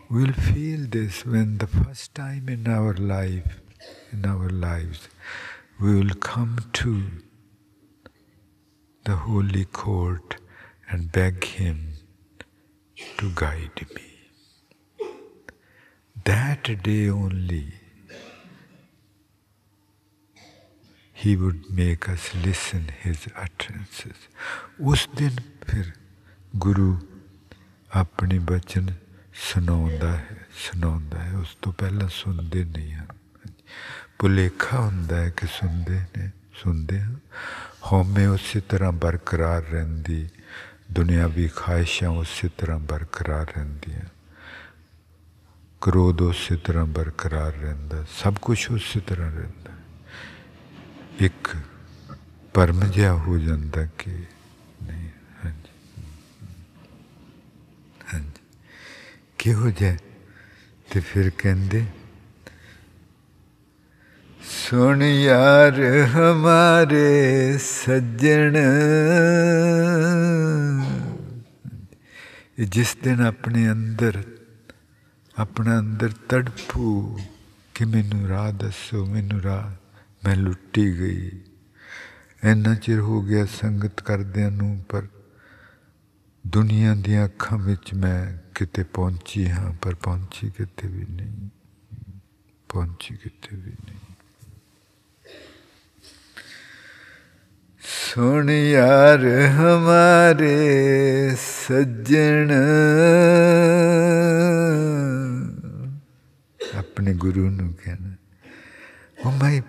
We'll 0.08 0.32
feel 0.32 0.86
this 0.88 1.26
when 1.26 1.58
the 1.58 1.66
first 1.66 2.14
time 2.14 2.48
in 2.48 2.66
our 2.68 2.94
life, 2.94 3.60
in 4.10 4.24
our 4.24 4.48
lives, 4.48 5.10
we 5.78 5.94
will 5.94 6.14
come 6.14 6.56
to 6.72 7.02
the 9.04 9.14
holy 9.14 9.66
court 9.66 10.36
and 10.88 11.12
beg 11.12 11.44
Him 11.44 11.92
to 13.18 13.30
guide 13.34 13.86
me. 13.94 15.10
That 16.24 16.82
day 16.82 17.10
only 17.10 17.81
he 21.22 21.36
would 21.36 21.70
make 21.70 22.08
us 22.08 22.24
listen 22.46 22.84
his 23.02 23.26
utterances. 23.36 24.18
ਉਸ 24.80 25.08
ਦਿਨ 25.16 25.36
ਫਿਰ 25.66 25.92
ਗੁਰੂ 26.56 26.98
ਆਪਣੇ 27.90 28.38
ਬਚਨ 28.38 28.86
ਸੁਣਾਉਂਦਾ 29.34 30.12
ਹੈ 30.12 30.46
ਸੁਣਾਉਂਦਾ 30.56 31.18
ਹੈ 31.18 31.36
ਉਸ 31.36 31.56
ਤੋਂ 31.62 31.72
ਪਹਿਲਾਂ 31.72 32.08
ਸੁਣਦੇ 32.08 32.64
ਨਹੀਂ 32.64 32.92
ਹਨ 32.92 33.06
ਭੁਲੇਖਾ 34.18 34.80
ਹੁੰਦਾ 34.80 35.16
ਹੈ 35.16 35.30
ਕਿ 35.30 35.46
ਸੁਣਦੇ 35.46 36.00
ਨੇ 36.16 36.30
ਸੁਣਦੇ 36.54 37.00
ਹਾਂ 37.00 37.14
ਹਉਮੈ 37.92 38.26
ਉਸੇ 38.28 38.60
ਤਰ੍ਹਾਂ 38.60 38.92
ਬਰਕਰਾਰ 38.92 39.62
ਰਹਿੰਦੀ 39.62 40.28
ਦੁਨਿਆਵੀ 40.92 41.48
ਖਾਹਿਸ਼ਾਂ 41.56 42.10
ਉਸੇ 42.10 42.48
ਤਰ੍ਹਾਂ 42.58 42.78
ਬਰਕਰਾਰ 42.78 43.52
ਰਹਿੰਦੀਆਂ 43.56 44.08
ਕ੍ਰੋਧ 45.82 46.20
ਉਸੇ 46.22 46.56
ਤਰ੍ਹਾਂ 46.56 46.86
ਬਰਕਰਾਰ 46.86 47.52
ਰਹਿੰਦਾ 47.52 48.04
ਸਭ 48.18 48.34
ਕੁਝ 48.42 48.58
ਉਸੇ 48.70 49.00
ਤਰ੍ਹਾਂ 49.00 49.30
ਰਹਿੰਦਾ 49.30 49.70
ਇੱਕ 51.18 51.48
ਪਰਮ 52.54 52.80
ਜਿਹਾ 52.80 53.12
ਹੋ 53.12 53.38
ਜਾਂਦਾ 53.38 53.86
ਕਿ 53.98 54.10
ਨਹੀਂ, 54.82 55.08
ਹਾਂਜੀ। 55.44 56.04
ਹਾਂਜੀ। 58.14 58.42
ਕਿਹੋ 59.38 59.70
ਜਿਹਾ? 59.70 59.96
ਤੇ 60.90 61.00
ਫਿਰ 61.00 61.30
ਕਹਿੰਦੇ, 61.38 61.86
ਸੁਣ 64.42 65.02
ਯਾਰ 65.02 65.80
ਹਮਾਰੇ 66.06 67.58
ਸੱਜਣ। 67.58 68.56
ਜਿਸ 72.60 72.96
ਦਿਨ 73.02 73.20
ਆਪਣੇ 73.20 73.70
ਅੰਦਰ, 73.70 74.22
ਆਪਣਾ 75.38 75.78
ਅੰਦਰ 75.78 76.10
ਤੜਪੂ 76.28 77.18
ਕਿ 77.74 77.84
ਮੈਨੂੰ 77.84 78.28
ਰਾਹ 78.28 78.52
ਦੱਸੋ, 78.52 79.06
ਮੈਨੂੰ 79.06 79.42
ਰਾਹ 79.42 79.81
ਮੈਂ 80.24 80.36
ਲੁੱਟੀ 80.36 81.00
ਗਈ। 81.00 81.40
ਇੰਨਾ 82.44 82.74
ਚਿਰ 82.74 83.00
ਹੋ 83.00 83.22
ਗਿਆ 83.22 83.46
ਸੰਗਤ 83.46 84.00
ਕਰਦਿਆਂ 84.00 84.50
ਨੂੰ, 84.50 84.84
ਪਰ 84.88 85.06
ਦੁਨੀਆ 86.46 86.94
ਦੀਆਂ 86.94 87.24
ਅੱਖਾਂ 87.24 87.58
ਵਿੱਚ 87.58 87.94
ਮੈਂ 87.94 88.48
ਕਿਤੇ 88.54 88.82
ਪਹੁੰਚੀ 88.82 89.50
ਹਾਂ, 89.50 89.72
ਪਰ 89.82 89.94
ਪਹੁੰਚੀ 89.94 90.50
ਕਿਤੇ 90.50 90.88
ਵੀ 90.88 91.04
ਨਹੀਂ। 91.10 91.48
ਪਹੁੰਚੀ 92.68 93.16
ਕਿਤੇ 93.16 93.56
ਵੀ 93.56 93.70
ਨਹੀਂ। 93.70 93.98
ਸੁਣ 97.80 98.50
ਯਾਰ 98.50 99.20
ਹਮਾਰੇ 99.50 100.56
ਸੱਜਣ। 101.36 102.52
ਆਪਣੇ 106.78 107.14
ਗੁਰੂ 107.14 107.50
ਨੂੰ 107.50 107.74
ਕਹਿਣਾ, 107.84 108.14
ਉਹ 109.24 109.32
ਮਾਈ 109.32 109.62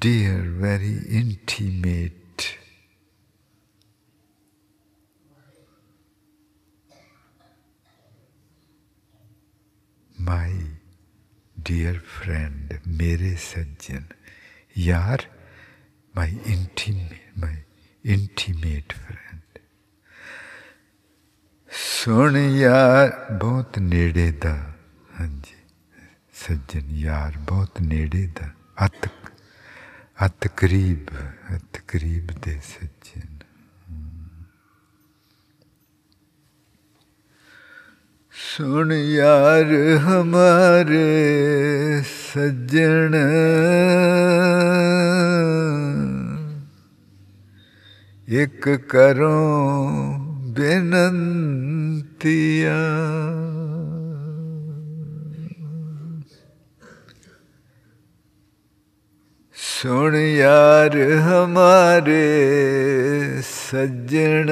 dear, 0.00 0.42
very 0.42 0.98
intimate. 1.08 2.56
My 10.18 10.50
dear 11.62 11.94
friend, 11.94 12.78
mere 12.84 13.36
sajjan, 13.36 14.04
yar, 14.74 15.18
my 16.14 16.28
intimate, 16.44 17.20
my 17.36 17.54
intimate 18.04 18.92
friend. 18.92 19.42
ਸੁਣ 21.78 22.36
ਯਾਰ 22.36 23.10
ਬਹੁਤ 23.40 23.78
ਨੇੜੇ 23.78 24.30
ਦਾ 24.32 24.54
ਹਾਂਜੀ 25.20 25.54
ਸੱਜਣ 26.34 26.90
ਯਾਰ 26.96 27.36
ਬਹੁਤ 27.38 27.80
ਨੇੜੇ 27.82 28.26
ਦਾ 28.34 28.48
ਅਤ 28.84 29.08
ਅਤ 30.25 30.47
ਕਰੀਬ 30.47 31.09
ਅਤ 31.55 31.77
ਕਰੀਬ 31.87 32.31
ਦੇ 32.41 32.59
ਸੱਜਣ 32.63 33.27
ਸੁਣ 38.33 38.93
ਯਾਰ 38.93 39.73
ਹਮਾਰੇ 39.97 41.01
ਸੱਜਣ 42.03 43.15
ਇੱਕ 48.27 48.69
ਕਰੋ 48.89 49.31
ਬੇਨੰਤੀਆਂ 50.49 51.61
ਸੁਣ 59.81 60.15
ਯਾਰ 60.15 60.97
ਹਮਾਰੇ 61.19 62.21
ਸੱਜਣ। 63.71 64.49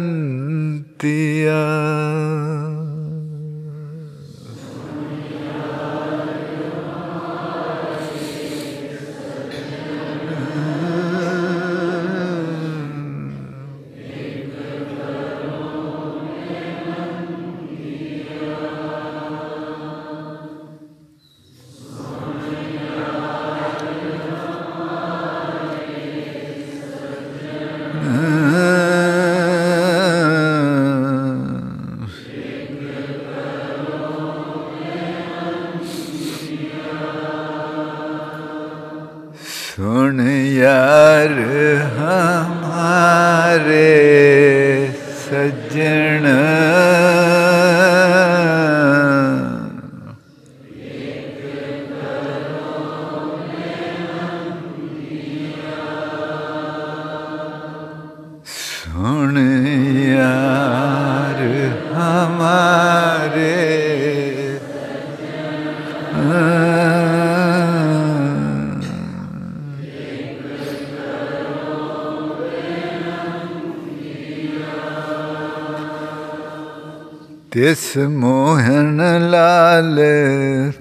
ਤਿਸ 77.52 77.96
ਮੋਹਨ 77.96 79.00
ਲਾਲ 79.30 80.00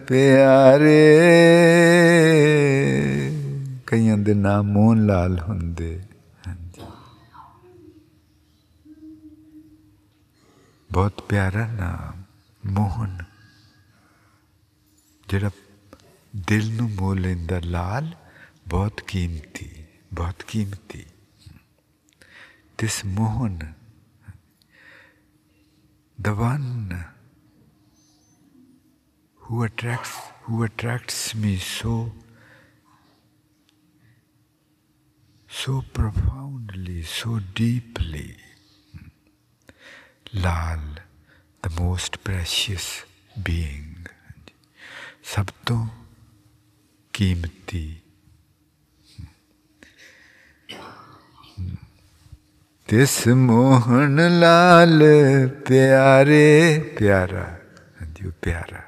ਪਿਆਰੇ 0.07 0.93
ਕਈਆਂ 3.87 4.17
ਦੇ 4.17 4.33
ਨਾਮ 4.33 4.67
ਮੋਹਨ 4.67 5.05
ਲਾਲ 5.05 5.39
ਹੁੰਦੇ 5.39 5.99
ਬਹੁਤ 10.89 11.21
ਪਿਆਰਾ 11.21 11.67
ਨਾਮ 11.67 12.23
ਮੋਹਨ 12.71 13.17
ਜਿਹੜਾ 15.27 15.51
ਦਿਲ 16.35 16.71
ਨੂੰ 16.73 16.89
ਮੋਹ 16.91 17.15
ਲੈਂਦਾ 17.15 17.59
ਲਾਲ 17.59 18.15
ਬਹੁਤ 18.67 19.01
ਕੀਮਤੀ 19.01 19.69
ਬਹੁਤ 20.13 20.43
ਕੀਮਤੀ 20.47 21.05
ਤਿਸ 22.77 23.05
Mohan 23.05 23.59
the 26.20 26.34
one 26.34 27.04
who 29.36 29.62
attracts 29.62 30.14
who 30.42 30.62
attracts 30.62 31.34
me 31.34 31.56
so 31.56 32.12
so 35.48 35.82
profoundly, 35.92 37.02
so 37.02 37.40
deeply. 37.54 38.36
Lal, 40.34 40.80
the 41.62 41.70
most 41.80 42.22
precious 42.24 43.04
being. 43.42 44.06
ਸਭ 45.22 45.46
ਤੋਂ 45.66 45.86
ਕੀਮਤੀ 47.14 47.84
ਤਿਸ 52.90 53.26
ਮੋਹਨ 53.28 54.38
ਲਾਲ 54.40 55.02
ਪਿਆਰੇ 55.68 56.78
ਪਿਆਰਾ 56.98 57.44
ਹਾਂਜੀ 58.00 58.30
ਪਿਆਰਾ 58.42 58.82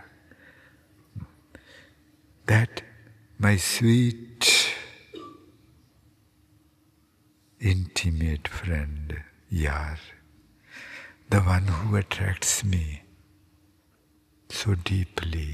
that 2.50 2.80
my 3.44 3.56
sweet 3.64 4.46
intimate 7.72 8.48
friend 8.60 9.12
yar 9.64 9.98
the 11.34 11.40
one 11.48 11.66
who 11.78 11.96
attracts 12.00 12.54
me 12.74 12.84
so 14.60 14.76
deeply 14.92 15.50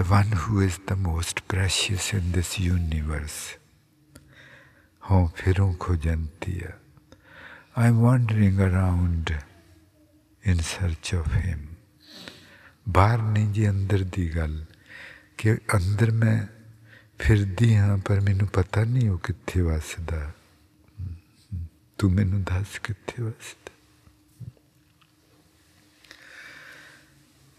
the 0.00 0.06
one 0.16 0.34
who 0.42 0.60
is 0.66 0.76
the 0.92 0.98
most 1.06 1.42
precious 1.54 2.10
in 2.20 2.28
this 2.36 2.52
universe 2.66 3.40
ਹੋਂ 5.10 5.26
ਫਿਰੋਂ 5.36 5.72
ਖੋਜੰਤੀ 5.80 6.60
ਆ 6.64 6.70
I'm 7.75 8.01
wandering 8.01 8.59
around 8.59 9.33
in 10.43 10.59
search 10.59 11.13
of 11.13 11.27
him. 11.33 11.59
ਬਾਹਰ 12.89 13.21
ਨਹੀਂ 13.21 13.53
ਜੀ, 13.53 13.69
ਅੰਦਰ 13.69 14.03
ਦੀ 14.03 14.29
ਗੱਲ 14.35 14.65
ਕਿ 15.37 15.53
ਅੰਦਰ 15.75 16.11
ਮੈਂ 16.11 16.37
ਫਿਰਦੀ 17.19 17.75
ਹਾਂ, 17.75 17.97
ਪਰ 17.97 18.19
ਮੈਨੂੰ 18.19 18.47
ਪਤਾ 18.47 18.83
ਨਹੀਂ 18.83 19.09
ਉਹ 19.09 19.17
ਕਿੱਥੇ 19.17 19.61
ਵਸਦਾ 19.61 20.31
ਤੂੰ 21.99 22.11
ਮੈਨੂੰ 22.11 22.41
ਦੱਸ 22.43 22.79
ਕਿੱਥੇ 22.79 23.23
ਵਸਦਾ 23.23 23.71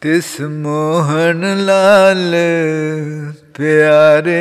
ਤਿਸ 0.03 0.41
ਮੋਹਨ 0.41 1.65
ਲਾਲ 1.65 2.35
ਪਿਆਰੇ 3.55 4.41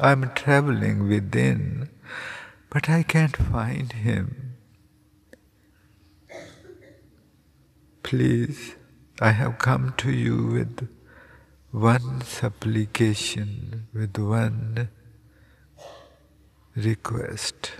I'm 0.00 0.30
traveling 0.34 1.08
within, 1.08 1.90
but 2.70 2.88
I 2.88 3.02
can't 3.02 3.36
find 3.36 3.92
him. 3.92 4.56
Please, 8.02 8.76
I 9.20 9.32
have 9.32 9.58
come 9.58 9.94
to 9.98 10.10
you 10.10 10.46
with 10.46 10.88
one 11.70 12.20
supplication, 12.20 13.88
with 13.92 14.16
one 14.18 14.88
request. 16.76 17.72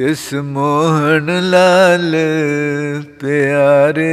ਤਿਸ 0.00 0.34
ਮੋਹਨ 0.34 1.50
ਲਾਲ 1.50 2.16
ਪਿਆਰੇ 3.20 4.04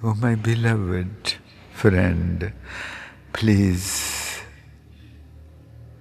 O 0.03 0.09
oh 0.09 0.15
my 0.15 0.35
beloved 0.35 1.35
friend, 1.71 2.51
please 3.35 4.41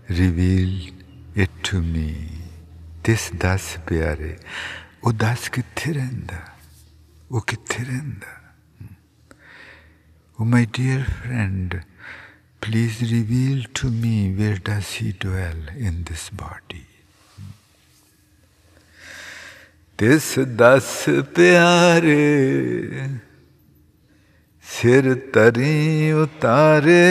reveal 0.08 0.92
it 1.34 1.50
to 1.64 1.80
me. 1.82 2.10
This 3.04 3.32
ਦਸ 3.36 3.66
ਪਿਆਰੇ 3.88 4.36
ਉਹ 5.04 5.12
ਦਸ 5.12 5.48
ਕਿੱਥੇ 5.48 5.92
ਰਹਿੰਦਾ 5.92 6.40
ਉਹ 7.30 7.40
ਕਿੱਥੇ 7.40 7.84
ਰਹਿੰਦਾ 7.84 8.26
ਉਹ 10.40 10.44
my 10.44 10.66
dear 10.76 11.02
friend 11.10 11.80
please 12.62 13.00
reveal 13.08 13.58
to 13.78 13.88
me 13.94 14.14
where 14.36 14.58
does 14.68 14.92
he 14.98 15.10
dwell 15.24 15.64
in 15.88 16.02
this 16.10 16.22
body. 16.42 16.84
ਤਿਸ 19.98 20.38
ਦਸ 20.56 21.04
ਪਿਆਰੇ 21.34 22.16
ਸਿਰ 24.74 25.14
ਤਰੀ 25.14 26.12
ਉਤਾਰੇ। 26.12 27.04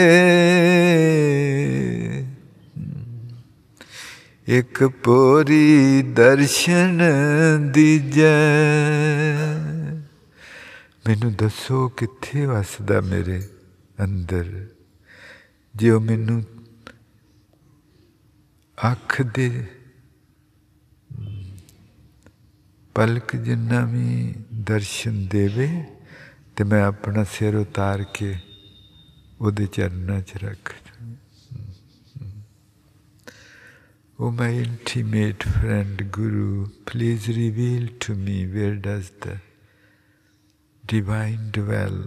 ਇੱਕ 4.46 4.84
ਪੋਰੀ 4.84 6.02
ਦਰਸ਼ਨ 6.02 7.02
ਦੀਜੈ। 7.70 8.26
ਮੈਨੂੰ 11.06 11.34
ਦੱਸੋ 11.34 11.88
ਕਿੱਥੇ 11.88 12.46
ਵਸਦਾ 12.46 13.00
ਮੇਰੇ 13.00 13.42
ਅੰਦਰ? 14.04 14.66
ਜੇ 15.76 15.90
ਉਹ 15.90 16.00
ਮੈਨੂੰ 16.00 16.44
ਅੱਖ 18.92 19.22
ਦੇ 19.22 19.66
ਪਲਕ 22.94 23.36
ਜਿੰਨਾ 23.36 23.84
ਵੀ 23.84 24.34
ਦਰਸ਼ਨ 24.54 25.26
ਦੇਵੇ 25.26 25.84
ਤੇ 26.55 26.63
ਮੈਂ 26.63 26.83
ਆਪਣਾ 26.83 27.23
ਸਿਰ 27.23 27.55
ਉਤਾਰ 27.55 28.03
ਕੇ 28.13 28.35
ਉਹਦੇ 29.41 29.65
ਚਰਨਾਂ 29.65 30.21
'ਚ 30.21 30.43
ਰੱਖ 30.43 30.73
Oh, 34.21 34.31
my 34.31 34.49
intimate 34.51 35.43
friend 35.43 36.11
Guru, 36.11 36.67
please 36.85 37.29
reveal 37.29 37.87
to 38.01 38.15
me 38.15 38.45
where 38.45 38.75
does 38.75 39.11
the 39.21 39.35
divine 40.85 41.51
dwell. 41.53 42.03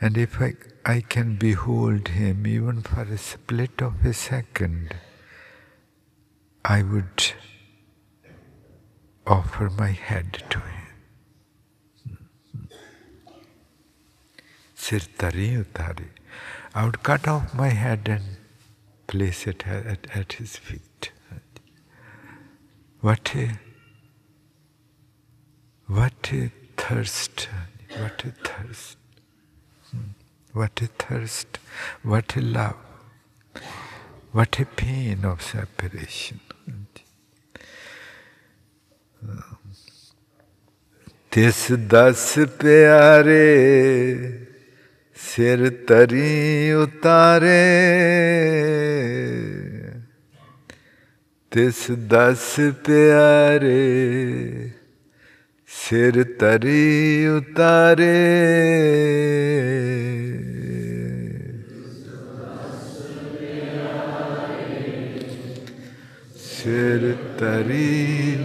And 0.00 0.16
if 0.16 0.40
I, 0.40 0.54
I 0.86 1.02
can 1.02 1.36
behold 1.36 2.08
him 2.08 2.46
even 2.46 2.80
for 2.80 3.02
a 3.02 3.18
split 3.18 3.82
of 3.82 4.06
a 4.06 4.14
second, 4.14 4.96
I 6.64 6.82
would 6.82 7.32
offer 9.26 9.68
my 9.68 9.90
head 9.90 10.44
to 10.48 10.60
him. 10.60 10.77
Sirtari 14.89 15.63
Utari. 15.63 16.07
I 16.73 16.83
would 16.85 17.03
cut 17.03 17.27
off 17.27 17.53
my 17.53 17.67
head 17.67 18.07
and 18.09 18.23
place 19.05 19.45
it 19.45 19.67
at, 19.67 20.07
at 20.15 20.33
his 20.33 20.55
feet. 20.55 21.11
What 23.01 23.35
a, 23.35 23.59
what 25.85 26.31
a 26.33 26.51
thirst, 26.75 27.47
what 27.97 28.23
a 28.25 28.31
thirst, 28.31 28.97
what 30.53 30.81
a 30.81 30.87
thirst, 30.87 31.59
what 32.01 32.35
a 32.35 32.41
love, 32.41 32.75
what 34.31 34.59
a 34.59 34.65
pain 34.65 35.23
of 35.23 35.41
separation. 35.43 36.39
तिस 41.31 41.59
दस 41.93 42.33
प्यारे 42.59 44.48
ਸਿਰ 45.27 45.69
ਤਰੀ 45.69 46.71
ਉਤਾਰੇ। 46.71 47.65
ਤਿਸ 51.51 51.91
ਦਸ 51.91 52.55
ਪਿਆਰੇ 52.85 54.71
ਸਿਰ 55.67 56.23
ਤਰੀ 56.23 57.27
ਉਤਾਰੇ। 57.27 58.13
ਸਿਰ 66.39 67.15
ਤਰੀ 67.39 68.37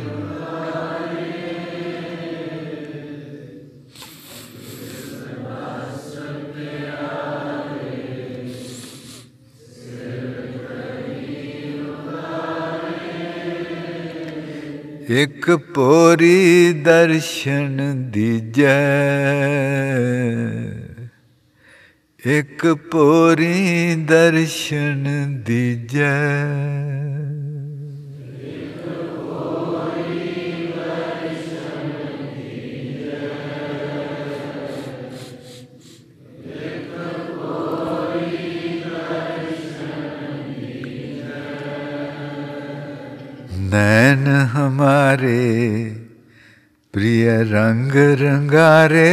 ਇਕ 15.11 15.51
ਪੋਰੀ 15.55 16.73
ਦਰਸ਼ਨ 16.73 18.03
ਦੀਜੈ। 18.11 18.81
ਇਕ 22.27 22.67
ਪੋਰੀ 22.67 23.95
ਦਰਸ਼ਨ 23.99 25.05
ਦੀਜੈ। 25.47 26.15
नैन 43.74 44.28
हमारे 44.54 45.40
प्रिय 46.94 47.30
रंग 47.44 47.96
रंगारे 48.22 49.08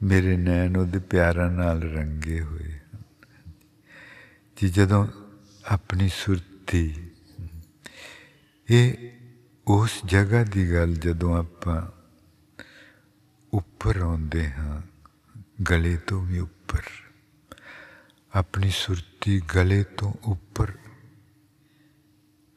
ਮੇਰੇ 0.00 0.36
ਨੈਣ 0.36 0.76
ਉਹਦੇ 0.76 0.98
ਪਿਆਰਾਂ 1.10 1.50
ਨਾਲ 1.50 1.82
ਰੰਗੇ 1.82 2.40
ਹੋਏ 2.40 2.78
ਜੀ 4.56 4.68
ਜਦੋਂ 4.68 5.06
ਆਪਣੀ 5.64 6.08
ਸੁਰਤੀ 6.08 6.82
ਇਹ 8.68 9.10
ਉਸ 9.66 10.00
ਜਗ੍ਹਾ 10.06 10.42
ਦੀ 10.44 10.72
ਗੱਲ 10.72 10.94
ਜਦੋਂ 10.94 11.36
ਆਪਾਂ 11.36 11.80
ਉੱਪਰ 13.52 14.00
ਆਉਂਦੇ 14.02 14.48
ਹਾਂ 14.50 14.80
ਗਲੇ 15.70 15.96
ਤੋਂ 16.06 16.24
ਵੀ 16.26 16.38
ਉੱਪਰ 16.38 16.82
ਆਪਣੀ 18.32 18.70
ਸੁਰਤੀ 18.70 19.40
ਗਲੇ 19.56 19.82
ਤੋਂ 19.96 20.12
ਉੱਪਰ 20.24 20.72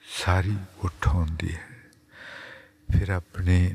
ਸਾਰੀ 0.08 0.56
ਉਠਾਉਂਦੀ 0.84 1.54
ਹੈ। 1.54 1.68
ਫਿਰ 2.92 3.08
ਆਪਣੇ 3.08 3.74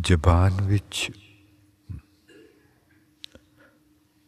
ਜ਼ਬਾਨ 0.00 0.62
ਵਿੱਚ 0.62 1.12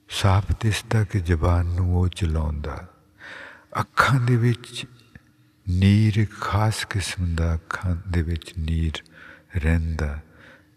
ਸਾਫ਼ 0.08 0.46
ਦਿਸਦਾ 0.60 1.04
ਕਿ 1.04 1.20
ਜ਼ਬਾਨ 1.20 1.66
ਨੂੰ 1.66 1.96
ਉਹ 1.96 2.08
ਚਲਾਉਂਦਾ। 2.08 2.88
ਅੱਖਾਂ 3.80 4.20
ਦੇ 4.20 4.36
ਵਿੱਚ 4.36 4.86
ਨੀਰ, 5.68 6.26
ਖਾਸ 6.40 6.84
ਕਿਸਮ 6.84 7.34
ਦਾ 7.34 7.54
ਅੱਖਾਂ 7.54 7.96
ਦੇ 8.08 8.22
ਵਿੱਚ 8.22 8.58
ਨੀਰ 8.58 8.92
ਰਹਿੰਦਾ, 9.56 10.20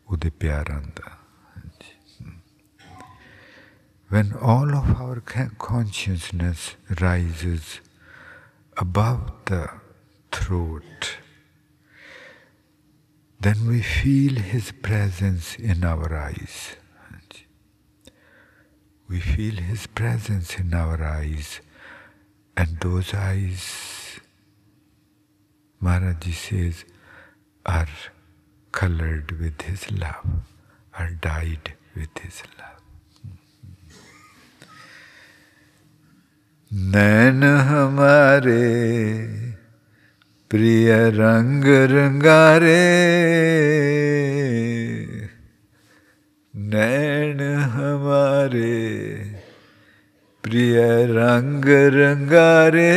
ਉਹਦੇ 0.08 0.30
ਪਿਆਰਾਂ 0.30 0.82
ਦਾ 0.82 1.18
When 4.14 4.28
all 4.28 4.70
of 4.72 4.90
our 4.98 5.20
consciousness 5.72 6.60
rises 6.96 7.64
above 8.84 9.20
the 9.50 9.85
throat, 10.35 11.19
then 13.41 13.67
we 13.67 13.83
feel 13.83 14.35
His 14.35 14.73
presence 14.73 15.57
in 15.57 15.85
our 15.85 16.15
eyes. 16.15 16.77
We 19.09 19.19
feel 19.19 19.57
His 19.57 19.89
presence 19.89 20.57
in 20.57 20.73
our 20.73 21.03
eyes, 21.03 21.61
and 22.57 22.79
those 22.81 23.13
eyes, 23.13 24.21
Maharaji 25.83 26.33
says, 26.33 26.85
are 27.67 27.89
colored 28.71 29.41
with 29.41 29.63
His 29.63 29.91
love, 29.91 30.45
are 30.97 31.11
dyed 31.11 31.75
with 31.97 32.17
His 32.19 32.43
love. 32.59 32.81
नैन 36.73 37.43
हमारे 37.69 39.54
प्रिय 40.51 40.93
रंग 41.15 41.65
रंगारे 41.91 42.79
नैन 46.55 47.41
हमारे 47.75 48.73
प्रिय 50.45 50.79
रंग 51.11 51.65
रंगारे 51.97 52.91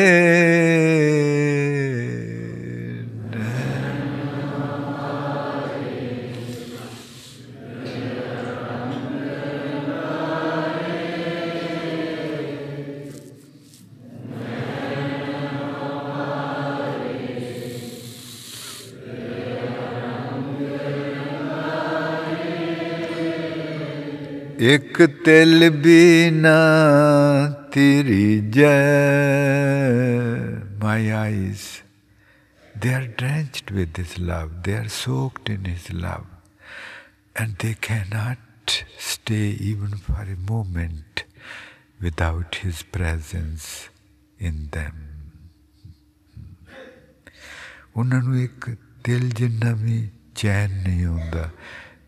ਇੱਕ 24.68 25.02
ਤਿਲ 25.26 25.70
ਵੀ 25.70 26.30
ਨਾ 26.32 26.58
ਤੇਰੀ 27.72 28.52
ਜੈ 28.52 28.74
my 30.84 31.02
eyes 31.18 31.62
they 32.82 32.94
are 33.00 33.08
drenched 33.22 33.72
with 33.78 34.00
his 34.02 34.14
love 34.30 34.50
they 34.66 34.76
are 34.80 34.90
soaked 34.96 35.52
in 35.56 35.66
his 35.72 35.86
love 36.06 36.28
and 37.42 37.56
they 37.64 37.74
cannot 37.88 38.76
stay 39.12 39.48
even 39.72 39.94
for 40.08 40.24
a 40.36 40.38
moment 40.52 41.24
without 42.06 42.60
his 42.66 42.84
presence 42.98 43.68
in 44.50 44.60
them 44.76 45.00
ਉਹਨਾਂ 47.96 48.22
ਨੂੰ 48.24 48.40
ਇੱਕ 48.40 48.70
ਦਿਲ 49.06 49.30
ਜਿੰਨਾ 49.30 49.72
ਵੀ 49.74 50.10
ਚੈਨ 50.36 50.72
ਨਹੀਂ 50.84 51.06
ਹੁੰਦਾ 51.06 51.50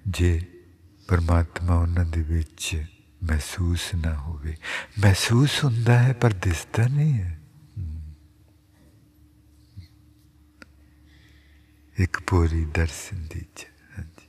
ਜੇ 0.07 0.41
ਪਰਮਾਤਮਾ 1.10 1.74
ਉਹਨਾਂ 1.74 2.04
ਦੇ 2.04 2.22
ਵਿੱਚ 2.22 2.84
ਮਹਿਸੂਸ 3.22 3.94
ਨਾ 3.94 4.14
ਹੋਵੇ। 4.14 4.56
ਮਹਿਸੂਸ 4.98 5.64
ਹੁੰਦਾ 5.64 6.02
ਹੈ, 6.02 6.12
ਪਰ 6.12 6.32
ਦਿਸਦਾ 6.32 6.86
ਨਹੀਂ 6.86 7.14
ਹੈ। 7.14 7.40
ਇੱਕ 11.98 12.20
ਪੂਰੀ 12.20 12.64
ਦਰਸ਼ਨ 12.64 13.28
ਦੀ 13.34 13.46
ਹਾਂਜੀ। 13.98 14.28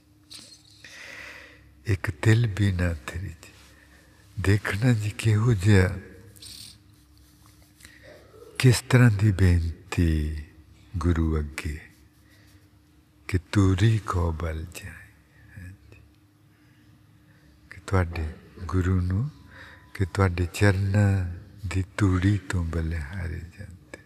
ਇੱਕ 1.85 2.11
ਦਿਲ 2.21 2.53
ਵੀ 2.57 2.71
ਨਾ 2.71 2.93
ਤੇਰੀ 2.93 3.29
'ਚ। 3.29 3.47
ਦੇਖਣਾ 4.39 4.93
ਜੀ 4.93 5.09
ਕਿਹੋ 5.09 5.53
ਜਿਹਾ, 5.53 5.97
ਕਿਸ 8.59 8.83
ਤਰ੍ਹਾਂ 8.89 9.11
ਦੀ 9.11 9.31
ਬੇਨਤੀ 9.31 10.37
ਗੁਰੂ 10.97 11.39
ਅੱਗੇ, 11.39 11.79
ਕਿ 13.27 13.39
ਤੂਰੀ 13.51 13.99
ਕੋ 13.99 14.31
ਬਲ 14.31 14.63
ਜਾਏ। 14.63 15.00
ਤੁਹਾਡੇ 17.91 18.33
ਗੁਰੂ 18.65 19.01
ਨੂੰ 19.01 19.29
ਕਿ 19.93 20.05
ਤੁਹਾਡੇ 20.05 20.47
ਚਰਨਾਂ 20.53 21.35
ਦੀ 21.67 21.83
ਤੂੜੀ 21.97 22.37
ਤੋਂ 22.37 22.65
ਬਲਿਹਾਰੇ 22.65 23.41
ਜਾਂਦੇ। 23.59 23.99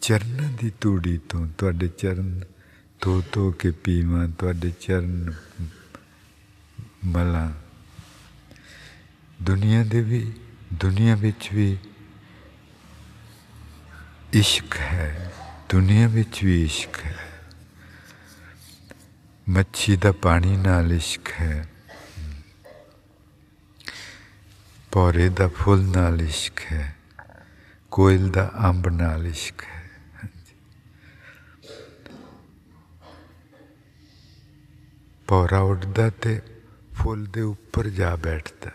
ਚਰਨਾਂ 0.00 0.52
ਦੀ 0.52 0.72
ਤੂੜੀ 0.80 1.18
ਤੋਂ 1.18 1.48
ਤੁਹਾਡੇ 1.58 1.88
ਚਰਨ 1.88 2.44
ਧੋ 3.00 3.22
ਧੋ 3.32 3.52
ਕੇ 3.52 3.70
ਪੀਵਾਂ, 3.70 4.28
ਤੁਹਾਡੇ 4.28 4.70
ਚਰਨ 4.70 5.32
ਮਲਾ। 7.04 7.62
ਦੁਨੀਆ 9.42 9.84
ਦੇ 9.84 10.02
ਵੀ, 10.02 10.32
ਦੁਨੀਆ 10.72 11.16
ਵਿੱਚ 11.16 11.48
ਵੀ 11.52 11.78
ਇਸ਼ਕ 14.32 14.76
ਹੈ। 14.76 15.32
ਦੁਨੀਆ 15.68 16.08
ਵਿੱਚ 16.08 16.44
ਵੀ 16.44 16.64
ਇਸ਼ਕ 16.64 17.04
ਹੈ। 17.04 17.29
ਮੱਛੀ 19.50 19.96
ਦਾ 19.96 20.12
ਪਾਣੀ 20.12 20.56
ਨਾਲ 20.56 20.92
ਇਸ਼ਕ 20.92 21.32
ਹੈ। 21.40 21.68
ਪੌਰੇ 24.92 25.28
ਦਾ 25.28 25.48
ਫੁੱਲ 25.48 25.80
ਨਾਲ 25.80 26.22
ਇਸ਼ਕ 26.22 26.60
ਹੈ। 26.72 26.96
ਕੋਇਲ 27.90 28.28
ਦਾ 28.28 28.52
ਅੰਬ 28.64 28.88
ਨਾਲ 28.88 29.26
ਇਸ਼ਕ 29.26 29.64
ਹੈ। 29.64 29.90
ਪੌਰਾ 35.28 35.58
ਉੱਡਦਾ 35.58 36.10
ਤੇ 36.10 36.42
ਫੁੱਲ 36.94 37.26
ਦੇ 37.26 37.40
ਉੱਪਰ 37.40 37.88
ਜਾ 37.88 38.16
ਬੈਠਦਾ। 38.16 38.70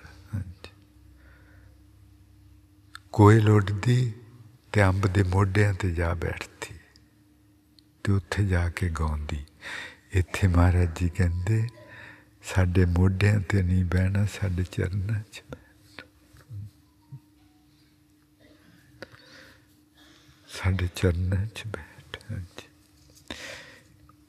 ਕੋਇਲ 3.11 3.49
ਉੱਡਦੀ 3.49 4.13
ਤੇ 4.71 4.83
ਅੰਬ 4.83 5.07
ਦੇ 5.07 5.23
ਮੋਢਿਆਂ 5.23 5.73
ਤੇ 5.73 5.91
ਜਾ 5.91 6.13
ਬੈਠਦੀ 6.13 6.75
ਤੇ 8.03 8.11
ਉੱਥੇ 8.11 8.45
ਜਾ 8.45 8.69
ਕੇ 8.69 8.89
ਗਾਉਂਦੀ। 8.89 9.45
ਇੱਥੇ 10.15 10.47
ਮਹਾਰਾਜ 10.47 10.99
ਜੀ 10.99 11.09
ਕਹਿੰਦੇ, 11.09 11.67
ਸਾਡੇ 12.43 12.85
ਮੋਢਿਆਂ 12.85 13.39
ਤੇ 13.39 13.61
ਨਹੀਂ 13.61 13.85
ਬਹਿਣਾ, 13.85 14.25
ਸਾਡੇ 14.25 14.63
ਚਰਨਾਂ 14.63 15.21
'ਚ। 15.31 15.43
ਸਾਡੇ 20.47 20.89
ਚਰਨਾਂ 20.95 21.45
'ਚ 21.45 21.63
ਬੈਠ 21.67 22.17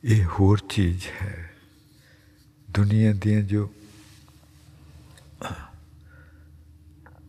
ਇਹ 0.05 0.25
ਹੋਰ 0.25 0.59
ਚੀਜ਼ 0.69 1.07
ਹੈ। 1.23 1.51
ਦੁਨੀਆ 2.71 3.13
ਦੀਆਂ 3.13 3.43
ਜੋ 3.43 3.75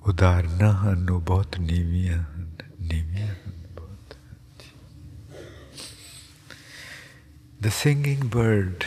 ਉਦਾਹਰਨਾਂ 0.05 0.73
ਹਨ, 0.73 1.09
ਉਹ 1.09 1.21
ਬਹੁਤ 1.21 1.59
ਨੀਵੀਆਂ 1.59 2.23
ਹਨ, 2.23 2.55
ਨੀਵੀਆਂ 2.81 3.35
The 7.59 7.71
singing 7.71 8.27
bird 8.27 8.85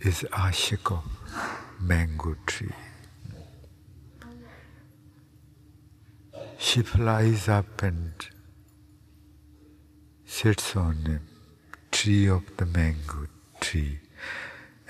is 0.00 0.22
ashik 0.32 0.92
of 0.92 1.04
mango 1.80 2.36
tree. 2.44 2.74
She 6.58 6.82
flies 6.82 7.48
up 7.48 7.82
and 7.82 8.12
sits 10.26 10.76
on 10.76 10.96
a 11.08 11.20
tree 11.90 12.28
of 12.28 12.44
the 12.58 12.66
mango 12.66 13.26
tree 13.60 14.00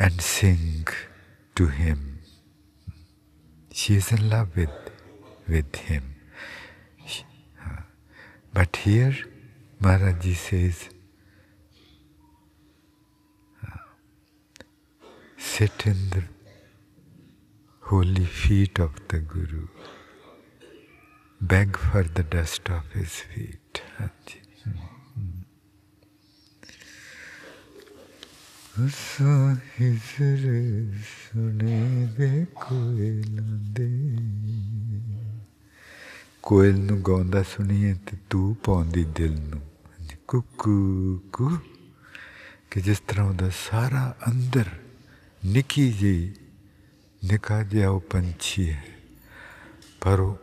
and 0.01 0.21
sing 0.21 0.89
to 1.55 1.69
him. 1.69 2.23
She 3.73 3.95
is 3.95 4.11
in 4.11 4.29
love 4.29 4.57
with, 4.57 4.71
with 5.47 5.77
him. 5.77 6.17
Uh, 7.65 7.83
but 8.53 8.75
here 8.75 9.15
Maharaj 9.81 10.37
says, 10.37 10.89
sit 15.39 15.87
in 15.87 16.11
the 16.11 16.23
holy 17.81 18.27
feet 18.27 18.79
of 18.79 18.93
the 19.09 19.21
Guru, 19.21 19.69
beg 21.41 21.77
for 21.79 22.03
the 22.03 22.23
dust 22.25 22.69
of 22.69 22.85
his 22.93 23.15
feet. 23.23 23.83
ಹೊಸ 28.75 29.23
ಹೆಸರು 29.77 30.59
ಸುಣಿಬೇಕು 31.15 32.77
ಇಲ್ಲದೆ 33.09 33.89
ಕೊಯ್ಲನ್ನು 36.45 36.97
ಗಾਉਂದ 37.09 37.35
ಸುಣಿಯಂತೆ 37.53 38.17
ತೂ 38.31 38.41
ಪಾਉਂದಿ 38.67 39.05
ದಿಲ್ನು 39.17 39.59
ਕੁਕੂ 40.31 41.19
ਕੁ 41.33 41.49
ਕਿ 42.71 42.81
ਜਿਸ 42.81 43.01
ਤਰ੍ਹਾਂ 43.01 43.25
ਉਹਦਾ 43.27 43.49
ਸਾਰਾ 43.51 44.03
ਅੰਦਰ 44.29 44.69
ਨਿੱਕੀ 45.45 45.91
ਜੀ 45.93 46.35
ਨਿਕਾ 47.23 47.63
ਜਿਹਾ 47.63 47.89
ਉਹ 47.89 48.01
ਪੰਛੀ 48.01 48.69
ਹੈ 48.71 48.85
ਪਰ 50.01 50.21
ਉਹ 50.21 50.39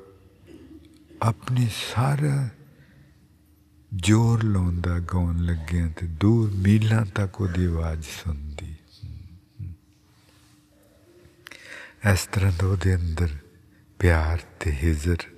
ਆਪਣੀ 1.21 1.67
ਸਾਰਾ 1.69 2.49
ਜ਼ੋਰ 3.91 4.43
ਲਾਉਂਦਾ 4.43 4.97
ਗਾਉਣ 5.13 5.39
ਲੱਗਿਆ 5.45 5.87
ਤੇ 5.89 6.07
ਦੂਰ 6.07 6.51
ਮੀਲਾਂ 6.57 7.05
ਤੱਕ 7.05 7.41
ਉਹਦੀ 7.41 7.65
ਆਵਾਜ਼ 7.65 8.05
ਸੁਣਦੀ 8.07 8.75
ਇਸ 12.11 12.27
ਤਰ੍ਹਾਂ 12.31 12.51
ਦਾ 12.51 12.67
ਉਹਦੇ 12.67 12.95
ਅੰਦਰ 12.95 13.37
ਪਿਆਰ 13.99 14.43
ਤੇ 14.59 14.71
ਹਿਜ਼ਰ 14.83 15.29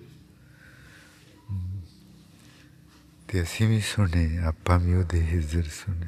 ਤੇ 3.32 3.42
ਅਸੀਂ 3.42 3.68
ਵੀ 3.68 3.80
ਸੁਣੇ, 3.80 4.38
ਆਪਾਂ 4.38 4.80
ਵੀ 4.80 4.94
ਉਹਦੇ 4.94 5.22
ਹਿਜ਼ਰ 5.22 5.64
ਸੁਣੇ। 5.64 6.08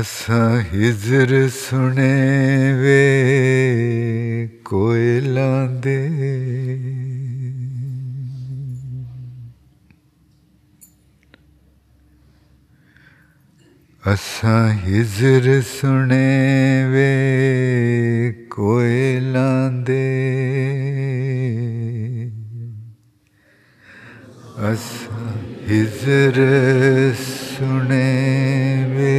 ਅਸਾਂ 0.00 0.60
ਹਿਜ਼ਰ 0.60 1.48
ਸੁਣੇ 1.48 2.72
ਵੇ 2.72 4.48
ਕੋਇਲਾਂ 4.64 5.72
ਦੇ। 5.72 6.08
ਅਸਾਂ 14.14 14.72
ਹਿਜ਼ਰ 14.72 15.62
ਸੁਣੇ 15.62 16.40
ਵੇ 16.92 18.32
ਕੋਇਲਾਂ 18.50 19.72
ਦੇ। 19.72 20.26
ਅਸ 24.60 24.86
ਹਿਜ਼ਰ 25.70 26.34
ਸੁਣੇ 27.18 28.84
ਵੇ। 28.90 29.16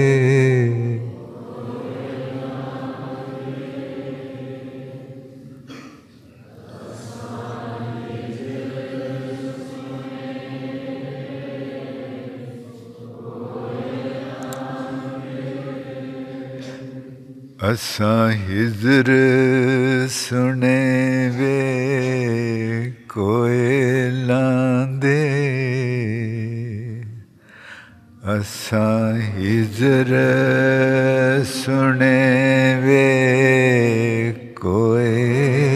ਅਸਾਂ 17.71 18.31
ਹਿਜ਼ਰ 18.31 19.11
ਸੁਣੇ 20.09 21.29
ਵੇ। 21.35 23.00
ਕੋਇਲਾਂ 23.13 24.87
ਦੇ 24.87 25.23
ਅਸਾਂ 28.33 29.13
ਹਿਜਰ 29.13 30.11
ਸੁਣੇ 31.45 32.75
ਵੇ 32.83 33.03
ਕੋਏ 34.61 35.70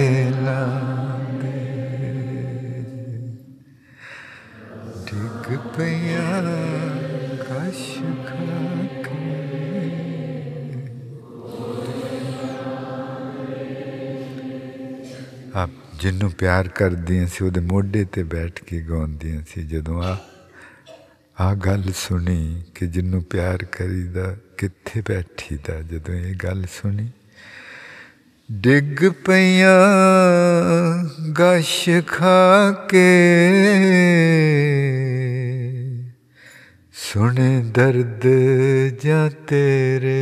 ਜਿਹਨੂੰ 16.06 16.32
ਪਿਆਰ 16.32 16.68
ਕਰਦੀਆਂ 16.68 17.28
ਸੀ, 17.28 17.44
ਉਹਦੇ 17.46 17.60
ਮੋਢੇ 17.60 18.04
ਤੇ 18.06 18.24
ਬੈਠ 18.24 18.60
ਕੇ 18.64 18.82
ਗਾਉਂਦੀਆਂ 18.82 19.42
ਸੀ। 19.50 19.62
ਜਦੋਂ 19.64 20.04
ਆ 20.04 20.18
ਆ 21.42 21.54
ਗੱਲ 21.56 21.84
ਸੁਣੀ 21.96 22.64
ਕਿ 22.76 22.88
ਜਿਹਨੂੰ 22.88 23.22
ਪਿਆਰ 23.24 23.64
ਕਰੀਦਾ, 23.72 24.36
ਕਿੱਥੇ 24.58 25.02
ਬੈਠੀਦਾ? 25.08 25.82
ਜਦੋਂ 25.82 26.14
ਇਹ 26.14 26.36
ਗੱਲ 26.36 26.66
ਸੁਣੀ, 26.74 27.08
ਡਿੱਗ 28.52 29.04
ਪਈਆਂ 29.26 29.74
ਗਸ਼ 31.34 31.90
ਖਾ 32.08 32.72
ਕੇ। 32.72 33.10
ਸੁਣੇ 36.94 37.64
ਦਰਦ 37.76 38.28
ਜਾਂ 39.04 39.30
ਤੇਰੇ 39.48 40.22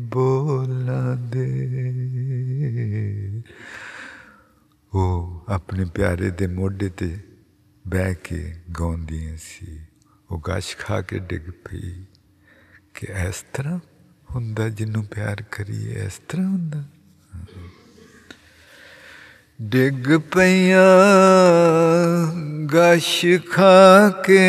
ਬੋਲਾਂ 0.00 1.16
ਦੇ 1.16 1.52
ਉਹ 4.94 5.45
ਆਪਣੇ 5.56 5.84
ਪਿਆਰੇ 5.84 6.30
ਦੇ 6.30 6.46
ਮੋਢੇ 6.46 6.88
ਤੇ 6.88 7.18
ਬਹਿ 7.88 8.14
ਕੇ 8.14 8.54
ਗਾਉਂਦੀਆਂ 8.80 9.36
ਸੀ। 9.36 9.78
ਉਹ 10.30 10.42
ਗਸ਼ 10.48 10.76
ਖਾ 10.76 11.00
ਕੇ 11.00 11.18
ਡਿੱਗ 11.18 11.50
ਪਈ 11.50 11.92
ਕਿ 12.94 13.06
ਇਸ 13.28 13.44
ਤਰ੍ਹਾਂ 13.52 13.78
ਹੁੰਦਾ 14.34 14.68
ਜਿਹਨੂੰ 14.68 15.04
ਪਿਆਰ 15.04 15.42
ਕਰੀਏ, 15.50 15.94
ਇਸ 16.06 16.20
ਤਰ੍ਹਾਂ 16.28 16.46
ਹੁੰਦਾ। 16.46 16.84
ਡਿੱਗ 19.62 20.16
ਪਈਆਂ, 20.34 20.90
ਗਸ਼ 22.66 23.26
ਖਾ 23.52 24.10
ਕੇ 24.26 24.44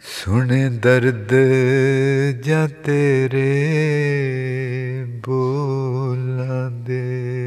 ਸੁਣੇ 0.00 0.68
ਦਰਦ 0.68 1.32
ਜਾਂ 2.40 2.68
ਤੇਰੇ 2.68 3.50
ਬੋਲਾਂ। 5.26 5.91
ਦੇ। 6.70 7.38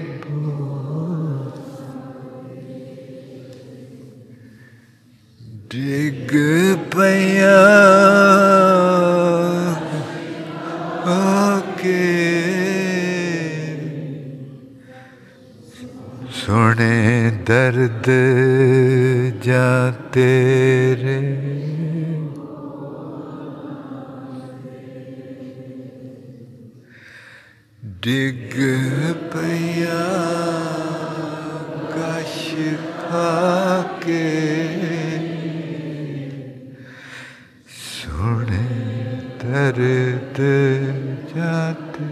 ਡਿੱਗ 5.95 6.31
ਪਿਆ 6.91 7.59
ਆਕੇ 11.07 11.93
ਸੁਣੇ 16.35 17.31
ਦਰਦ 17.47 18.09
ਜਾ 19.43 19.93
ਤੇਰੇ। 20.13 21.19
ਡਿੱਗ 28.01 28.57
ਪਿਆ 29.31 30.03
ਕਸ਼ 31.95 32.53
ਖਾ 32.99 33.83
ਕੇ 34.01 34.94
ਦਰਦ 39.45 40.39
ਜਾਤੇ 41.29 42.05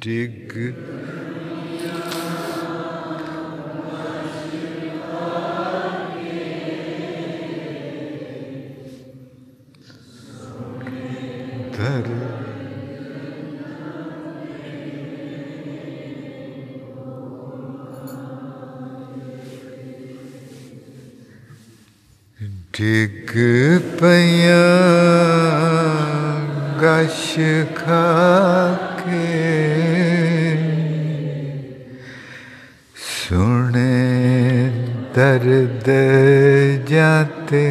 ਡਿੱਗ 0.00 0.52
ਦਰ 11.76 12.33
ਡਿੱਗ 22.78 23.30
ਪਿਆ 24.00 24.62
ਗਸ਼ 26.82 27.34
ਖਾ 27.76 28.02
ਕੇ 28.98 29.28
ਸੁਣੇ 32.96 34.70
ਦਰਦ 35.16 35.90
ਜਾਤੇ 36.88 37.64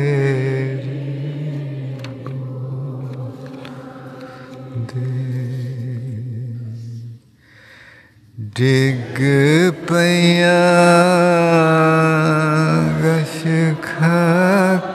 ਡਿੱਗ 8.55 9.19
ਪਿਆ 9.89 10.59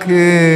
ਖਾ 0.08 0.47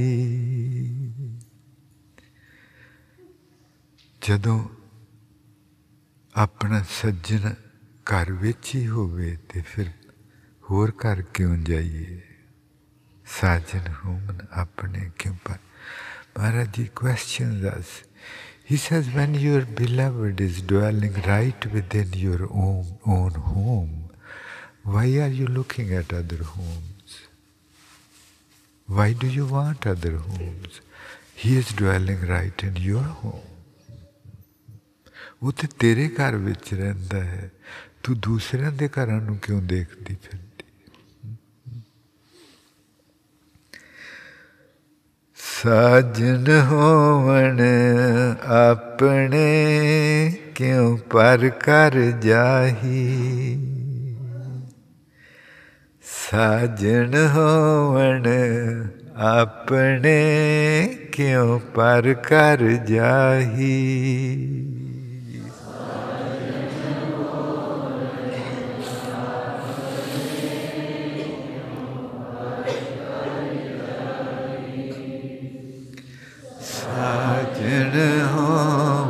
ਜਦੋਂ 4.22 4.58
ਆਪਣਾ 6.34 6.82
ਸੱਜਣ 6.90 7.52
ਘਰ 8.06 8.32
ਵਿੱਚ 8.32 8.74
ਹੀ 8.74 8.86
ਹੋਵੇ 8.88 9.36
ਤੇ 9.48 9.60
ਫਿਰ 9.60 9.90
ਹੋਰ 10.70 10.92
ਘਰ 11.06 11.22
ਕਿਉਂ 11.34 11.56
ਜਾਈਏ 11.56 12.20
ਸਾਜਨ 13.26 13.92
ਹੋਵਨ 14.04 14.46
ਆਪਣੇ 14.52 15.10
ਕਿਉਂ 15.18 15.34
ਪਰ 15.44 15.58
Maharaj 16.36 16.92
questions 16.94 17.64
us. 17.64 18.02
He 18.64 18.76
says, 18.76 19.08
when 19.10 19.34
your 19.34 19.60
beloved 19.60 20.40
is 20.40 20.62
dwelling 20.62 21.14
right 21.26 21.66
within 21.72 22.12
your 22.12 22.48
own, 22.50 22.98
own 23.06 23.30
home, 23.30 24.10
why 24.82 25.06
are 25.18 25.28
you 25.28 25.46
looking 25.46 25.92
at 25.94 26.12
other 26.12 26.42
homes? 26.42 26.93
Why 28.88 29.12
do 29.14 29.26
you 29.26 29.46
want 29.46 29.86
other 29.86 30.16
homes? 30.16 30.80
He 31.34 31.56
is 31.56 31.72
dwelling 31.72 32.20
right 32.28 32.62
in 32.62 32.76
your 32.76 33.04
home. 33.22 33.50
ਉਹ 35.42 35.52
ਤੇ 35.52 35.66
ਤੇਰੇ 35.78 36.08
ਘਰ 36.08 36.36
ਵਿੱਚ 36.36 36.72
ਰਹਿੰਦਾ 36.74 37.22
ਹੈ 37.24 37.50
ਤੂੰ 38.02 38.18
ਦੂਸਰਿਆਂ 38.20 38.70
ਦੇ 38.72 38.88
ਘਰਾਂ 38.88 39.20
ਨੂੰ 39.20 39.36
ਕਿਉਂ 39.38 39.60
ਦੇਖਦੀ 39.62 40.16
ਫਿਰਦੀ 40.22 40.52
ਸਾਜਨ 45.38 46.50
ਹੋਵਣ 46.70 47.60
ਆਪਣੇ 48.54 49.44
ਕਿਉਂ 50.54 50.96
ਪਰ 51.12 51.48
ਕਰ 51.64 52.00
ਜਾਹੀ 52.22 53.04
ਸਾਜਨ 56.30 57.14
ਹੋਵਣ 57.34 58.24
ਆਪਣੇ 59.16 60.18
ਕਿਉਂ 61.12 61.58
ਪਰ 61.74 62.14
ਕਰ 62.14 62.62
ਜਾਹੀ? 62.86 63.74
ਸਾਜਣ 76.60 77.98
ਹੋਵਣ 78.34 79.03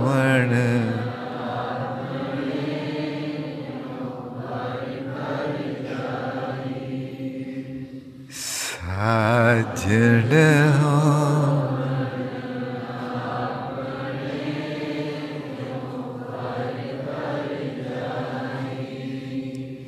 ਸਾਜਣ 9.15 10.29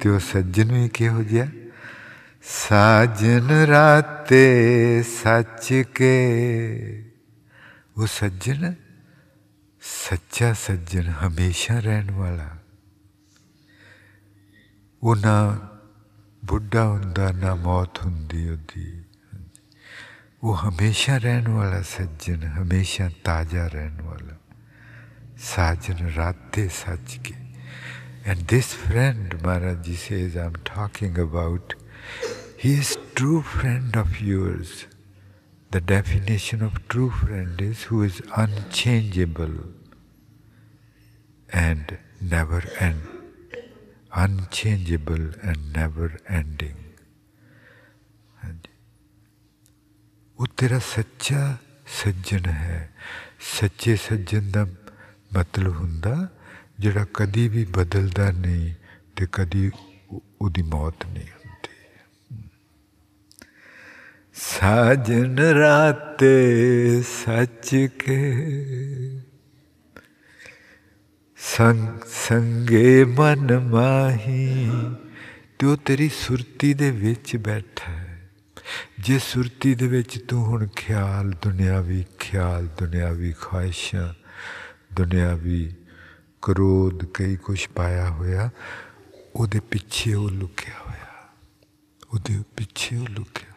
ਤੇ 0.01 0.09
ਉਹ 0.09 0.19
ਸੱਜਣ 0.19 0.73
ਵੀ 0.73 0.89
ਕਿਹੋ 0.89 1.23
ਜਿਹਾ? 1.23 1.47
ਸਾਜਨ 2.43 3.51
ਰਾਤੇ 3.51 5.03
ਸੱਚ 5.03 5.85
ਕੇ। 5.95 6.17
ਉਹ 7.97 8.07
ਸੱਜਣ? 8.07 8.75
ਸੱਚਾ 9.81 10.53
ਸੱਜਣ 10.53 11.03
ਹਮੇਸ਼ਾ 11.03 11.79
ਰਹਿਣ 11.79 12.11
ਵਾਲਾ। 12.11 12.49
ਉਹ 15.03 15.17
ਨਾ 15.17 15.59
ਬੁੱਢਾ 16.45 16.85
ਹੁੰਦਾ, 16.85 17.33
ਨਾ 17.33 17.55
ਮੌਤ 17.55 18.05
ਹੁੰਦੀ 18.05 18.51
ਉਹਦੀ। 18.51 19.03
वो 20.47 20.53
हमेशा 20.55 21.17
रहने 21.27 21.53
वाला 21.53 21.81
सज्जन 21.83 22.43
हमेशा 22.57 23.07
ताज़ा 23.27 23.65
रहने 23.73 24.03
वाला 24.09 24.35
साजन 25.43 26.07
राधे 26.17 26.67
सच 26.71 27.17
के 27.27 27.35
And 28.31 28.47
this 28.53 28.73
friend, 28.75 29.35
Maharaj 29.43 29.89
says, 29.97 30.37
I'm 30.37 30.55
talking 30.65 31.19
about, 31.19 31.75
he 32.57 32.75
is 32.75 32.97
true 33.17 33.43
friend 33.43 33.97
of 33.97 34.21
yours. 34.21 34.87
The 35.73 35.81
definition 35.81 36.63
of 36.63 36.81
true 36.89 37.11
friend 37.11 37.61
is 37.61 37.85
who 37.91 38.03
is 38.05 38.23
unchangeable 38.37 39.55
and 41.53 41.99
never 42.21 42.63
end, 42.79 43.03
unchangeable 44.13 45.31
and 45.43 45.73
never 45.73 46.13
ending. 46.29 46.86
ਤੇਰਾ 50.57 50.79
ਸੱਚਾ 50.79 51.57
ਸੱਜਣ 52.05 52.47
ਹੈ। 52.47 52.95
ਸੱਚੇ 53.61 53.97
ਸੱਜਣ 53.97 54.51
ਦਾ 54.51 54.65
ਮਤਲਬ 55.37 55.77
ਹੁੰਦਾ, 55.77 56.29
ਜਿਹੜਾ 56.79 57.07
ਕਦੀ 57.15 57.49
ਵੀ 57.49 57.65
ਬਦਲਦਾ 57.65 58.31
ਨਹੀਂ 58.31 58.75
ਤੇ 59.17 59.27
ਕਦੀ 59.33 59.71
ਉਹਦੀ 60.41 60.63
ਮੌਤ 60.63 61.07
ਨਹੀਂ 61.07 61.29
ਹੁੰਦੀ। 61.29 62.43
ਸਾਜਨ 64.35 65.39
ਰਾਤੇ 65.39 66.35
ਸੱਚ 67.03 67.75
ਕੇ 67.99 68.19
ਸੰਗ, 71.37 72.01
ਸੰਗੇ 72.29 73.05
ਮਨ 73.05 73.59
ਮਾਹੀ, 73.59 74.71
ਤੇ 75.59 75.67
ਉਹ 75.67 75.77
ਤੇਰੀ 75.77 76.09
ਸੁਰਤੀ 76.09 76.75
ਦੇ 76.75 76.91
ਵਿੱਚ 76.91 77.37
ਬੈਠਾ 77.37 77.93
ਹੈ। 77.93 78.06
ਜੇ 79.01 79.19
ਸੁਰਤੀ 79.19 79.75
ਦੇ 79.75 79.87
ਵਿੱਚ 79.87 80.25
ਤੂੰ 80.25 80.45
ਹੁਣ 80.45 80.67
ਖਿਆਲ, 80.67 81.31
ਦੁਨਿਆਵੀ 81.31 82.05
ਖਿਆਲ, 82.19 82.67
ਦੁਨਿਆਵੀ 82.67 83.33
ਖੁਆਇਸ਼ਾਂ, 83.33 84.15
ਦੁਨਿਆਵੀ 84.95 85.75
ਕ੍ਰੋਧ, 86.43 87.05
ਕਈ 87.05 87.37
ਕੁਛ 87.37 87.69
ਪਾਇਆ 87.69 88.11
ਹੋਇਆ, 88.11 88.51
ਉਹਦੇ 89.35 89.61
ਪਿੱਛੇ 89.61 90.15
ਉਹ 90.15 90.31
ਲੁਕਿਆ 90.31 90.75
ਹੋਇਆ। 90.87 91.29
ਉਹਦੇ 92.15 92.43
ਪਿੱਛੇ 92.57 92.97
ਉਹ 92.97 93.07
ਲੁਕਿਆ। 93.09 93.53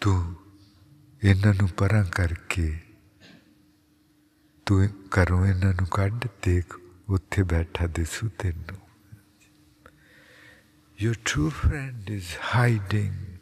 ਤੂੰ 0.00 0.34
ਇਹਨਾਂ 1.24 1.54
ਨੂੰ 1.54 1.68
ਪਰਾਂ 1.68 2.04
ਕਰਕੇ, 2.04 2.80
ਤੂੰ 4.66 4.88
ਕਰੋ 5.10 5.46
ਇਹਨਾਂ 5.46 5.74
ਨੂੰ 5.74 5.86
ਕੱਢ, 5.86 6.26
ਦੇਖ, 6.42 6.74
ਉੱਥੇ 7.08 7.42
ਬੈਠਾ 7.42 7.86
ਦਿਸੂ 7.86 8.28
ਤੈਨੂੰ। 8.38 8.89
Your 11.00 11.14
true 11.14 11.48
friend 11.48 12.02
is 12.10 12.34
hiding 12.34 13.38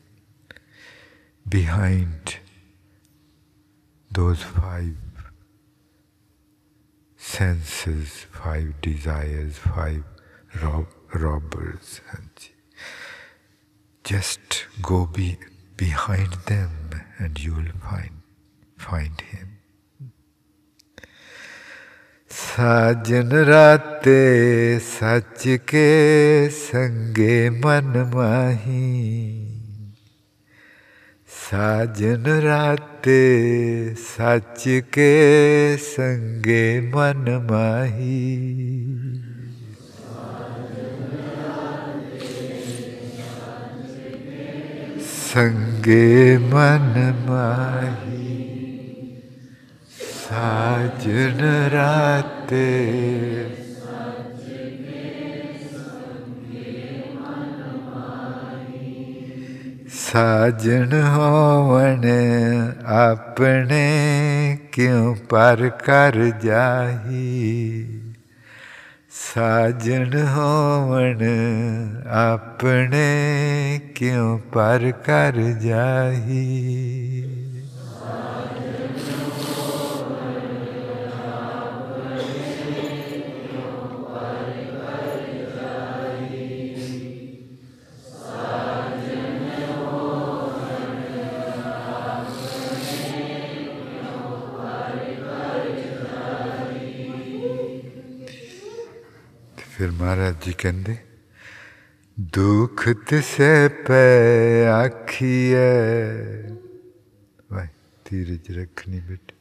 behind 1.48 2.36
those 4.12 4.44
five 4.44 4.94
senses, 7.16 8.26
five 8.30 8.80
desires, 8.80 9.58
five 9.58 10.04
rob- 10.62 10.86
robbers. 11.12 12.00
Just 14.04 14.66
go 14.80 15.06
be 15.06 15.36
behind 15.76 16.34
them 16.46 16.70
and 17.18 17.42
you 17.42 17.54
will 17.54 17.72
find, 17.82 18.22
find 18.76 19.20
him. 19.20 19.47
ਸਾਜਨ 22.38 23.32
ਰਾਤੇ 23.44 24.78
ਸੱਚ 24.78 25.46
ਕੇ 25.66 26.48
ਸੰਗੇ 26.50 27.48
ਮਨ 27.50 28.04
ਮਾਹੀ 28.14 29.46
ਸਾਜਨ 31.50 32.26
ਰਾਤੇ 32.42 33.14
ਸੱਚ 34.06 34.68
ਕੇ 34.92 35.76
ਸੰਗੇ 35.84 36.80
ਮਨ 36.94 37.38
ਮਾਹੀ 37.50 38.20
ਸੰਗੇ 45.24 46.36
ਮਨ 46.38 47.12
ਮਾਹੀ 47.28 48.27
ਸਾਜਨ 50.28 51.68
ਰਾਤੇ। 51.72 52.96
ਸਾਜਨ 59.90 61.12
ਹੋਵਣ 61.16 62.04
ਆਪਣੇ 62.86 64.58
ਕਿਉ 64.72 65.14
ਪਰ 65.14 65.70
ਕਰ 65.84 66.32
ਜਾਹੀ? 66.42 67.86
ਸਾਜਨ 69.10 70.28
ਹੋਵਣ 70.36 71.22
ਆਪਣੇ 72.06 73.80
ਕਿਉ 73.94 74.38
ਪਰ 74.38 74.92
ਕਰ 75.04 75.36
ਜਾਹੀ? 75.36 77.37
ਫਿਰ 99.78 99.90
ਮਹਾਰਾਜ 99.90 100.34
ਜੀ 100.42 100.54
ਕਹਿੰਦੇ, 100.58 100.96
ਦੁਖ 102.20 102.88
ਤਿਸੈ 102.88 103.68
ਪੈ 103.68 104.66
ਆਖੀਐ। 104.66 105.58
ਵਾਹ, 107.52 107.66
ਧੀਰਜ 108.04 108.58
ਰੱਖਣੀ 108.58 109.00
ਬੇਟੇ। 109.00 109.34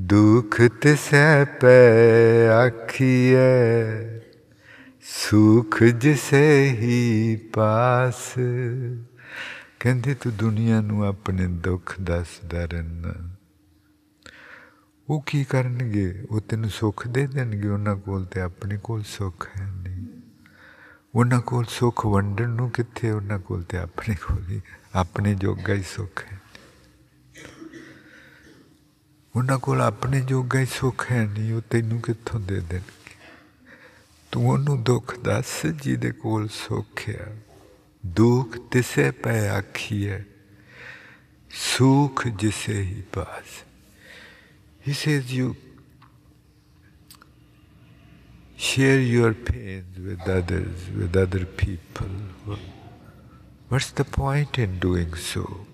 ਦੁਖ 0.00 0.60
ਤਿਸੈ 0.60 1.44
ਪੈ 1.44 2.48
ਆਖੀਐ, 2.48 4.18
ਸੁਖ 5.02 5.82
ਜਿਸੇ 5.82 6.76
ਹੀ 6.80 7.36
ਪਾਸ। 7.52 8.34
ਕਹਿੰਦੇ, 9.80 10.14
ਤੂੰ 10.14 10.36
ਦੁਨੀਆ 10.36 10.80
ਨੂੰ 10.80 11.04
ਆਪਣੇ 11.06 11.46
ਦੁੱਖ 11.46 11.94
ਦੱਸਦਾ 12.00 12.64
ਰਹਿਣਾ 12.64 13.29
ਉਹ 15.10 15.22
ਕੀ 15.26 15.44
ਕਰਨਗੇ? 15.44 16.26
ਉਹ 16.30 16.40
ਤੈਨੂੰ 16.40 16.70
ਸੁੱਖ 16.70 17.08
ਦੇ 17.08 17.26
ਦੇਣਗੇ, 17.26 17.68
ਉਹਨਾਂ 17.68 17.96
ਕੋਲ 17.96 18.24
ਤੇ 18.24 18.40
ਆਪਣੇ 18.40 18.78
ਕੋਲ 18.82 19.02
ਸੁੱਖ 19.02 19.48
ਹੈ 19.60 19.66
ਨਹੀਂ। 19.66 20.06
ਉਹਨਾਂ 21.14 21.40
ਕੋਲ 21.40 21.64
ਸੁੱਖ 21.64 22.06
ਵੰਡਣ 22.06 22.48
ਨੂੰ 22.48 22.70
ਕਿੱਥੇ 22.70 23.10
ਉਹਨਾਂ 23.10 23.38
ਕੋਲ 23.38 23.62
ਤੇ 23.62 23.78
ਆਪਣੇ 23.78 24.14
ਕੋਲ 24.14 24.48
ਹੀ? 24.48 24.60
ਆਪਣੇ 24.94 25.34
ਜੋਗਾ 25.34 25.74
ਹੀ 25.74 25.82
ਸੁੱਖ 25.82 26.24
ਹੈ 26.32 26.40
ਉਹਨਾਂ 29.36 29.58
ਕੋਲ 29.58 29.80
ਆਪਣੇ 29.80 30.20
ਜੋਗਾ 30.20 30.60
ਹੀ 30.60 30.66
ਸੁੱਖ 30.66 31.12
ਹੈ 31.12 31.26
ਨਹੀਂ, 31.26 31.52
ਉਹ 31.52 31.60
ਤੈਨੂੰ 31.70 32.00
ਕਿੱਥੋਂ 32.00 32.40
ਦੇ 32.40 32.60
ਦੇਣਗੇ? 32.60 33.14
ਤੂੰ 34.32 34.48
ਉਹਨੂੰ 34.48 34.82
ਦੁੱਖ 34.82 35.20
ਦੱਸ 35.20 35.66
ਜਿਹਦੇ 35.66 36.12
ਕੋਲ 36.12 36.48
ਸੁੱਖ 36.48 37.08
ਹੈ 37.08 37.36
ਦੁੱਖ 38.06 38.58
ਤਿਸੇ 38.58 39.10
ਪੈ 39.10 39.50
ਆਖੀਏ 39.50 40.24
ਸੁਖ 41.50 42.28
ਜਿਸੇ 42.28 42.82
ਹੀ 42.82 43.02
ਪਾਸ। 43.12 43.69
He 44.80 44.92
says 44.94 45.32
you 45.32 45.56
share 48.56 48.98
your 48.98 49.34
pains 49.34 49.98
with 49.98 50.28
others, 50.28 50.88
with 50.96 51.16
other 51.16 51.44
people. 51.44 52.08
What's 53.68 53.90
the 53.90 54.04
point 54.04 54.58
in 54.58 54.78
doing 54.78 55.14
so? 55.14 55.66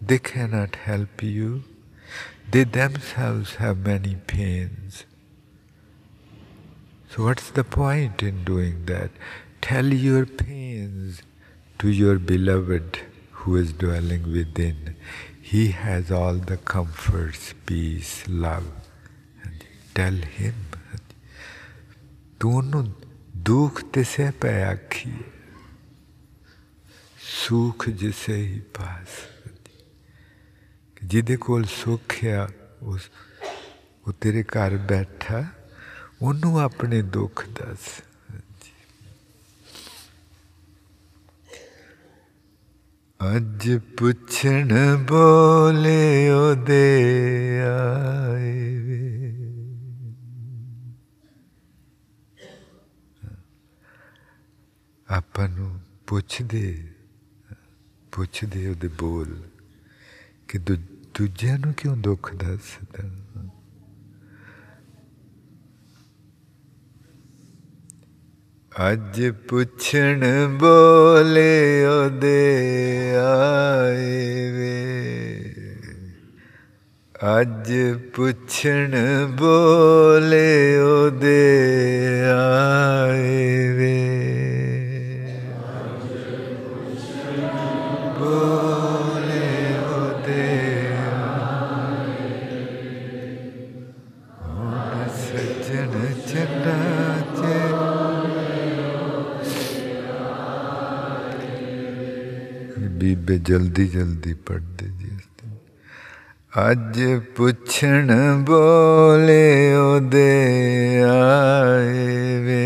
They 0.00 0.18
cannot 0.18 0.76
help 0.76 1.22
you. 1.22 1.64
They 2.50 2.64
themselves 2.64 3.56
have 3.56 3.78
many 3.78 4.16
pains. 4.26 5.04
So, 7.10 7.24
what's 7.24 7.50
the 7.50 7.64
point 7.64 8.22
in 8.22 8.44
doing 8.44 8.86
that? 8.86 9.10
Tell 9.60 9.86
your 9.86 10.24
pains 10.26 11.22
to 11.78 11.88
your 11.88 12.18
beloved 12.18 13.00
who 13.30 13.56
is 13.56 13.72
dwelling 13.72 14.32
within. 14.32 14.96
He 15.50 15.68
has 15.68 16.10
all 16.10 16.34
the 16.34 16.58
comforts, 16.58 17.54
peace, 17.64 18.24
love. 18.28 18.66
Tell 19.94 20.18
him 20.34 20.54
ਤੂੰ 22.40 22.54
ਉਹਨੂੰ 22.56 22.84
ਦੁੱਖ 23.44 23.82
ਤੇ 23.92 24.02
ਸਹਿ 24.04 24.30
ਪੈ 24.40 24.52
ਆਖੀ 24.64 25.12
ਸੁਖ 27.28 27.88
ਜਿਸੇ 27.88 28.36
ਹੀ 28.36 28.60
ਪਾਸ 28.74 29.16
ਜਿਹਦੇ 31.02 31.36
ਕੋਲ 31.36 31.64
ਸੁਖ 31.64 32.14
ਆ 32.34 32.48
ਉਸ 32.82 33.08
ਉਹ 34.06 34.12
ਤੇਰੇ 34.20 34.42
ਘਰ 34.42 34.76
ਬੈਠਾ 34.90 35.44
ਉਹਨੂੰ 36.22 36.60
ਆਪਣੇ 36.60 37.02
ਦੁੱਖ 37.16 37.44
ਦੱਸ 37.60 37.88
ਅੱਜ 43.20 43.78
ਪੁੱਛਣ 43.98 44.96
ਬੋਲੇ 44.96 46.30
ਉਹਦੇ 46.30 46.82
ਆਏ 47.60 48.78
ਵੇ। 48.78 49.42
ਆਪਾਂ 55.08 55.48
ਨੂੰ 55.48 55.80
ਪੁੱਛਦੇ 56.06 56.88
ਪੁੱਛਦੇ 58.12 58.68
ਉਹਦੇ 58.68 58.88
ਬੋਲ 58.88 59.42
ਕਿ 60.48 60.58
ਦੂਜਿਆਂ 60.58 61.58
ਨੂੰ 61.58 61.74
ਕਿਉਂ 61.74 61.96
ਦੁੱਖ 61.96 62.34
ਦੱਸਦਾ? 62.34 63.08
ਅੱਜ 68.86 69.32
ਪੁੱਛਣ 69.48 70.46
ਬੋਲੇ 70.46 71.86
ਉਹਦੇ 71.86 72.56
ਆਏ 73.16 74.50
ਵੇ। 74.50 75.14
ਅੱਜ 77.40 77.72
ਪੁੱਛਣ 78.14 78.96
ਬੋਲੇ 79.26 80.78
ਉਹਦੇ 80.78 81.40
ਆਏ 82.34 83.68
ਵੇ। 83.72 84.47
ਬੀਬੇ 103.28 103.38
ਜਲਦੀ 103.38 103.86
ਜਲਦੀ 103.88 104.34
ਪੜਦੇ 104.34 104.86
ਜੀ 104.88 105.10
ਅੱਜ 106.70 107.00
ਪੁੱਛਣ 107.36 108.12
ਬੋਲੇ 108.44 109.74
ਉਹਦੇ 109.74 110.22
ਆਏ 111.04 112.38
ਵੇ। 112.40 112.64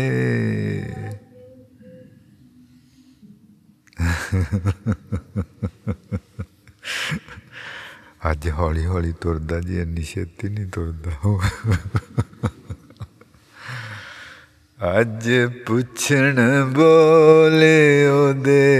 ਅੱਜ 8.31 8.49
ਹੌਲੀ 8.49 8.85
ਹੌਲੀ 8.85 9.13
ਤੁਰਦਾ 9.21 9.59
ਜੀ, 9.59 9.81
ਇੰਨੀ 9.81 10.03
ਛੇਤੀ 10.03 10.49
ਨਹੀਂ 10.49 10.67
ਤੁਰਦਾ। 10.67 11.11
ਉਹ 11.25 11.41
ਅੱਜ 14.83 15.31
ਪੁੱਛਣ 15.65 16.65
ਬੋਲੇ 16.65 18.07
ਉਹਦੇ 18.07 18.77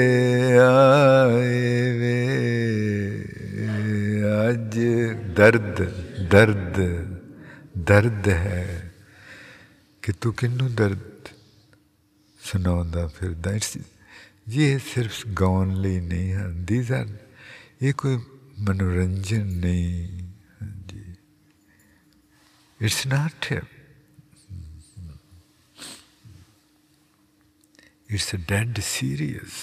ਆਏ 0.58 1.98
ਵੇ। 2.00 2.40
ਅੱਜ 4.50 4.80
ਦਰਦ 5.36 5.84
ਦਰਦ 6.28 6.80
ਦਰਦ 7.78 8.30
ਹੈ 8.30 8.94
ਕਿ 10.02 10.14
ਤੂੰ 10.22 10.34
ਕਿੰਨੂੰ 10.34 10.76
ਦਰਦ 10.76 11.28
ਸੁਣਾਉਂਦਾ 12.40 13.08
ਫਿਰਦਾ? 13.08 13.60
ਇਹ 14.54 14.80
ਸਿਰਫ 14.94 15.28
ਗਾਉਣ 15.28 15.74
ਲਈ 15.74 16.00
ਨਹੀਂ 16.00 16.34
ਹਨ 16.34 16.66
ਦੀਸ 16.66 16.92
ਆਰ 16.92 17.08
ਇਹ 17.82 17.94
ਕੋਈ 17.94 18.18
ਮਨੋਰੰਜਨ 18.60 19.46
ਨਹੀਂ, 19.46 20.24
ਹਾਂਜੀ। 20.62 21.16
It's 22.82 23.08
not 23.08 23.54
It's 28.14 28.32
a 28.36 28.40
dead 28.40 28.74
serious, 28.80 29.54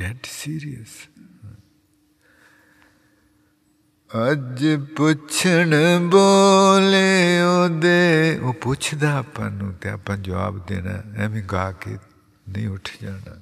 dead 0.00 0.18
serious. 0.26 0.92
ਅੱਜ 4.30 4.66
ਪੁੱਛਣ 4.96 5.74
ਬੋਲੇ 6.10 7.42
ਉਹਦੇ 7.42 8.38
ਉਹ 8.42 8.52
ਪੁੱਛਦਾ 8.52 9.16
ਆਪਾਂ 9.18 9.50
ਨੂੰ 9.50 9.74
ਤੇ 9.74 9.88
ਆਪਾਂ 9.88 10.16
ਜਵਾਬ 10.16 10.66
ਦੇਣਾ 10.66 11.02
ਐਵੇਂ 11.16 11.42
ਗਾ 11.42 11.72
ਕੇ 11.72 11.98
ਨਹੀਂ 12.48 12.68
ਉੱਠ 12.68 12.88
ਜਾਣਾ। 13.02 13.40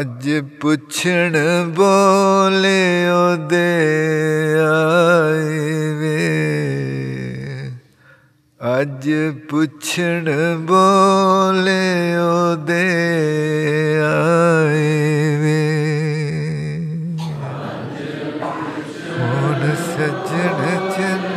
ਅੱਜ 0.00 0.30
ਪੁੱਛਣ 0.60 1.36
ਬੋਲੇ 1.70 3.08
ਉਹਦੇ 3.08 3.74
ਆਏ 4.58 5.94
ਵੇ। 5.94 6.75
ਅੱਜ 8.60 9.08
ਪੁੱਛਣ 9.50 10.28
ਬੋਲੇ 10.58 12.16
ਉਹਦੇ 12.18 12.84
ਆਏ 14.02 15.36
ਵੇ 15.40 15.58
ਹੁਣ 19.10 19.74
ਸੱਜਣ 19.84 20.88
ਚੰਨ 20.90 21.36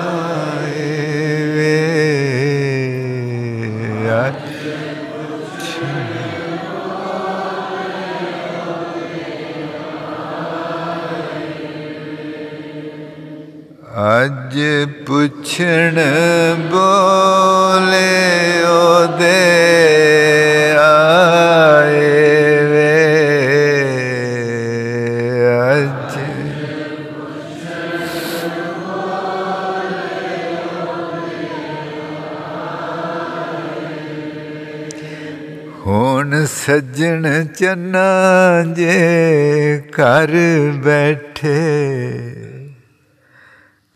ਆਏ 0.00 0.88
ਵੇ 1.54 1.76
ਅੱਜ 4.18 4.42
ਅੱਜ 13.96 14.43
ਪੁੱਛਣ 15.06 16.00
ਬੋਲੇ 16.70 17.98
ਉਹਦੇ 18.62 19.32
ਆਏ 20.78 22.00
ਵੇ। 22.64 22.92
ਅੱਜ 25.72 26.16
ਹੁਣ 35.86 36.44
ਸੱਜਣ 36.46 37.44
ਚੰਨਾ 37.58 38.04
ਜੇ 38.76 39.82
ਘਰ 40.00 40.32
ਬੈਠੇ 40.84 41.54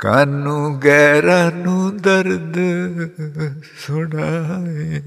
ਕਾਨੂੰ 0.00 0.80
ਗੈਰਾਂ 0.80 1.50
ਨੂੰ 1.52 1.96
ਦਰਦ 1.96 2.56
ਸੁਣਾਏ 3.78 5.00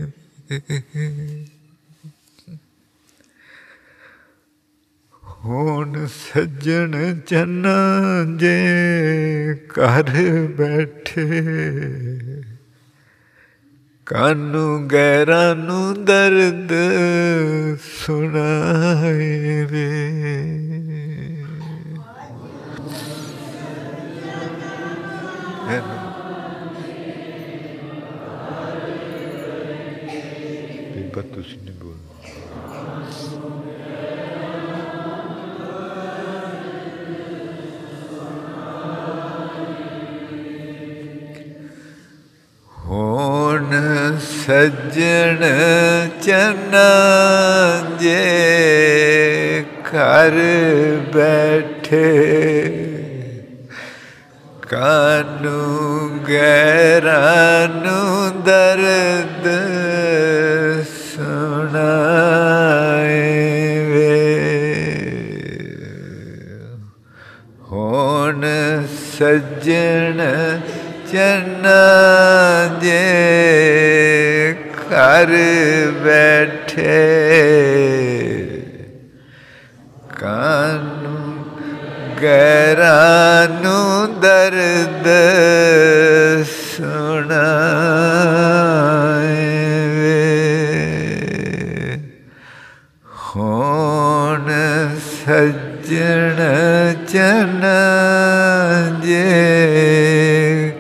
ਹੁਣ 5.45 6.05
ਸੱਜਣ 6.07 7.19
ਚੰਨਾ 7.27 7.75
ਜੇ 8.35 8.57
ਘਰ 9.73 10.11
ਬੈਠੇ 10.57 11.41
ਕਾਨੂੰ 14.07 14.87
ਗੈਰਾਂ 14.87 15.55
ਨੂੰ 15.55 16.05
ਦਰਦ 16.05 16.73
ਸੁਣਾਏ 17.95 19.65
ਵੇ 19.65 20.20
ਚੰਨਾ 46.23 46.87
ਜੇ 48.01 49.63
ਘਰ 49.85 50.35
ਬੈਠੇ 51.13 52.01
ਕਾਨੂੰ 54.69 56.19
ਗੈਰਾਂ 56.29 57.67
ਨੂੰ 57.75 58.43
ਦਰਦ 58.43 59.47
ਸੁਣਾਏ 61.13 61.89
ਵੇ 63.85 64.13
ਹੁਣ 67.71 68.45
ਸੱਜਣ 69.17 70.21
ਚੰਨਾ 71.11 71.79
ਜੇ 72.81 73.90
ਘਰ 74.91 75.29
ਬੈਠੇ 76.03 76.95
ਕਾਨੂੰ 80.19 81.45
ਗੈਰਾਂ 82.21 83.47
ਨੂੰ 83.63 84.19
ਦਰਦ 84.19 85.07
ਸੁਣਾਏ 86.51 87.17
ਹੋਣ 93.25 94.51
ਸੱਜਣ 95.25 96.41
ਚਨ 97.07 97.61
ਜੇ 99.03 99.23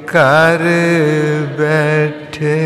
ਕਰ 0.07 0.67
ਬੈਠੇ 1.57 2.57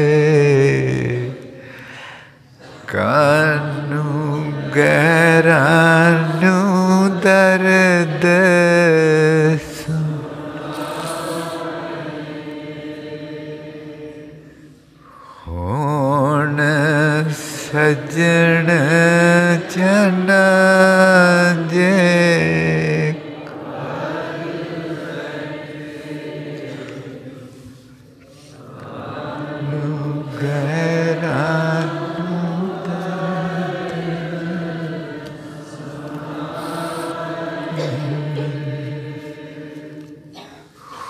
ਕਾਨੂੰ 2.96 4.54
ਗੈਰਾਂ 4.76 6.12
ਨੂੰ 6.42 7.10
ਦਰਦ 7.20 8.26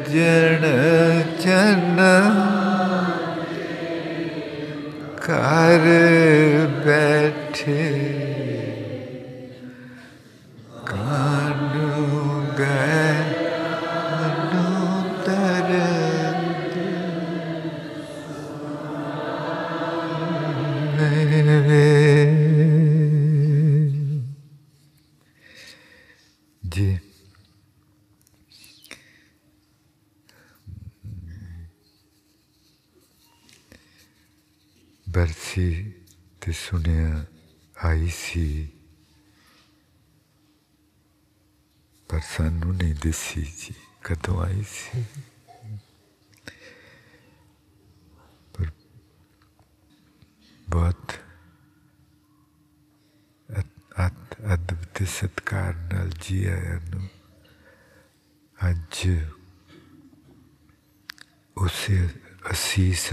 ਸੱਜਣ 0.08 0.64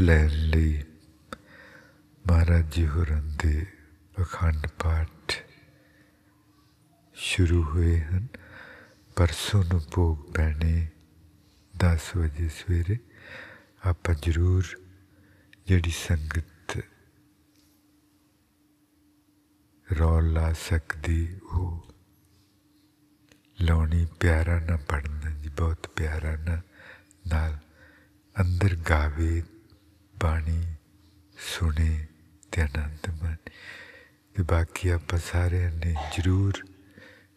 ਲੈਣ 0.06 0.30
ਲਈ। 0.30 0.84
ਮਹਾਰਾਜ 2.28 2.76
ਜੀ 2.76 2.88
ਹੋਰਾਂ 2.88 3.22
ਦੇ 3.24 3.66
ਅਖੰਡ 4.22 4.68
ਪਾਠ 4.68 5.34
ਸ਼ੁਰੂ 7.14 7.64
ਹੋਏ 7.64 8.02
ਹਨ। 8.02 8.28
ਪਰਸੋਂ 9.16 9.64
ਨੂੰ 9.64 9.82
ਭੋਗ 9.96 10.34
ਪੈਣੇ 10.34 10.88
10 11.78 12.18
ਵਜੇ 12.18 12.50
ਸਵੇਰੇ। 12.50 12.98
ਆਪਾਂ 13.86 14.16
ਜ਼ਰੂਰ 14.22 14.64
ਜਿਹੜੀ 15.68 15.90
ਸੰਗਤ 15.90 16.78
ਰੌਲ 20.00 20.34
ਲਾ 20.34 20.54
ਸਕਦੀ, 20.54 21.40
ਉਹ 21.54 21.94
ਲਾਉਣੀ। 23.62 24.08
ਪਿਆਰਾ 24.20 24.60
ਨਾ 24.60 24.78
ਪੜਨਾ 24.78 25.30
ਜੀ, 25.30 25.50
ਬਹੁਤ 25.50 25.88
ਪਿਆਰਾ 25.88 26.36
ਨਾ। 26.36 26.62
ਨਾਲ 27.28 27.58
ਅੰਦਰ 28.42 28.76
ਗਾਵੇ 28.76 29.44
ਬਾਣੀ 30.26 30.76
ਸੁਣੇ 31.38 32.08
ਤੇ 32.52 32.62
ਆਨੰਦ 32.62 33.24
ਮਾਣੇ 33.24 33.52
ਤੇ 34.36 34.44
ਬਾਕੀ 34.44 34.90
ਆਪਾਂ 34.90 35.20
ਸਾਰਿਆਂ 35.20 35.72
ਨੇ 35.72 35.96
ਜ਼ਰੂਰ 36.16 36.54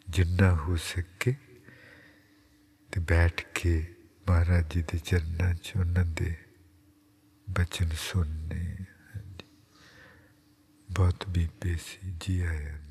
ਜਿੰਨਾ 0.09 0.55
ਹੋ 0.55 0.77
ਸਕੇ 0.77 1.35
ਤੇ 2.93 3.01
ਬੈਠ 3.01 3.45
ਕੇ 3.55 3.95
ਮਹਾਰਾਜ 4.29 4.75
ਜੀ 4.75 4.83
ਦੇ 4.83 4.99
ਚਰਨਾਂ 4.99 5.55
'ਚ 5.55 5.73
ਉਹਨਾਂ 5.77 6.05
ਦੇ 6.05 6.37
ਬਚਨ 7.51 7.89
ਸੁਣਨੇ 7.89 8.77
ਹਾਂਜੀ। 9.17 9.47
ਬਹੁਤ 10.91 11.29
ਬੀਬੇ 11.29 11.77
ਸੀ, 11.77 12.15
ਜੀ 12.21 12.41
ਆਇਆਂ 12.41 12.79
ਨੂੰ। 12.79 12.88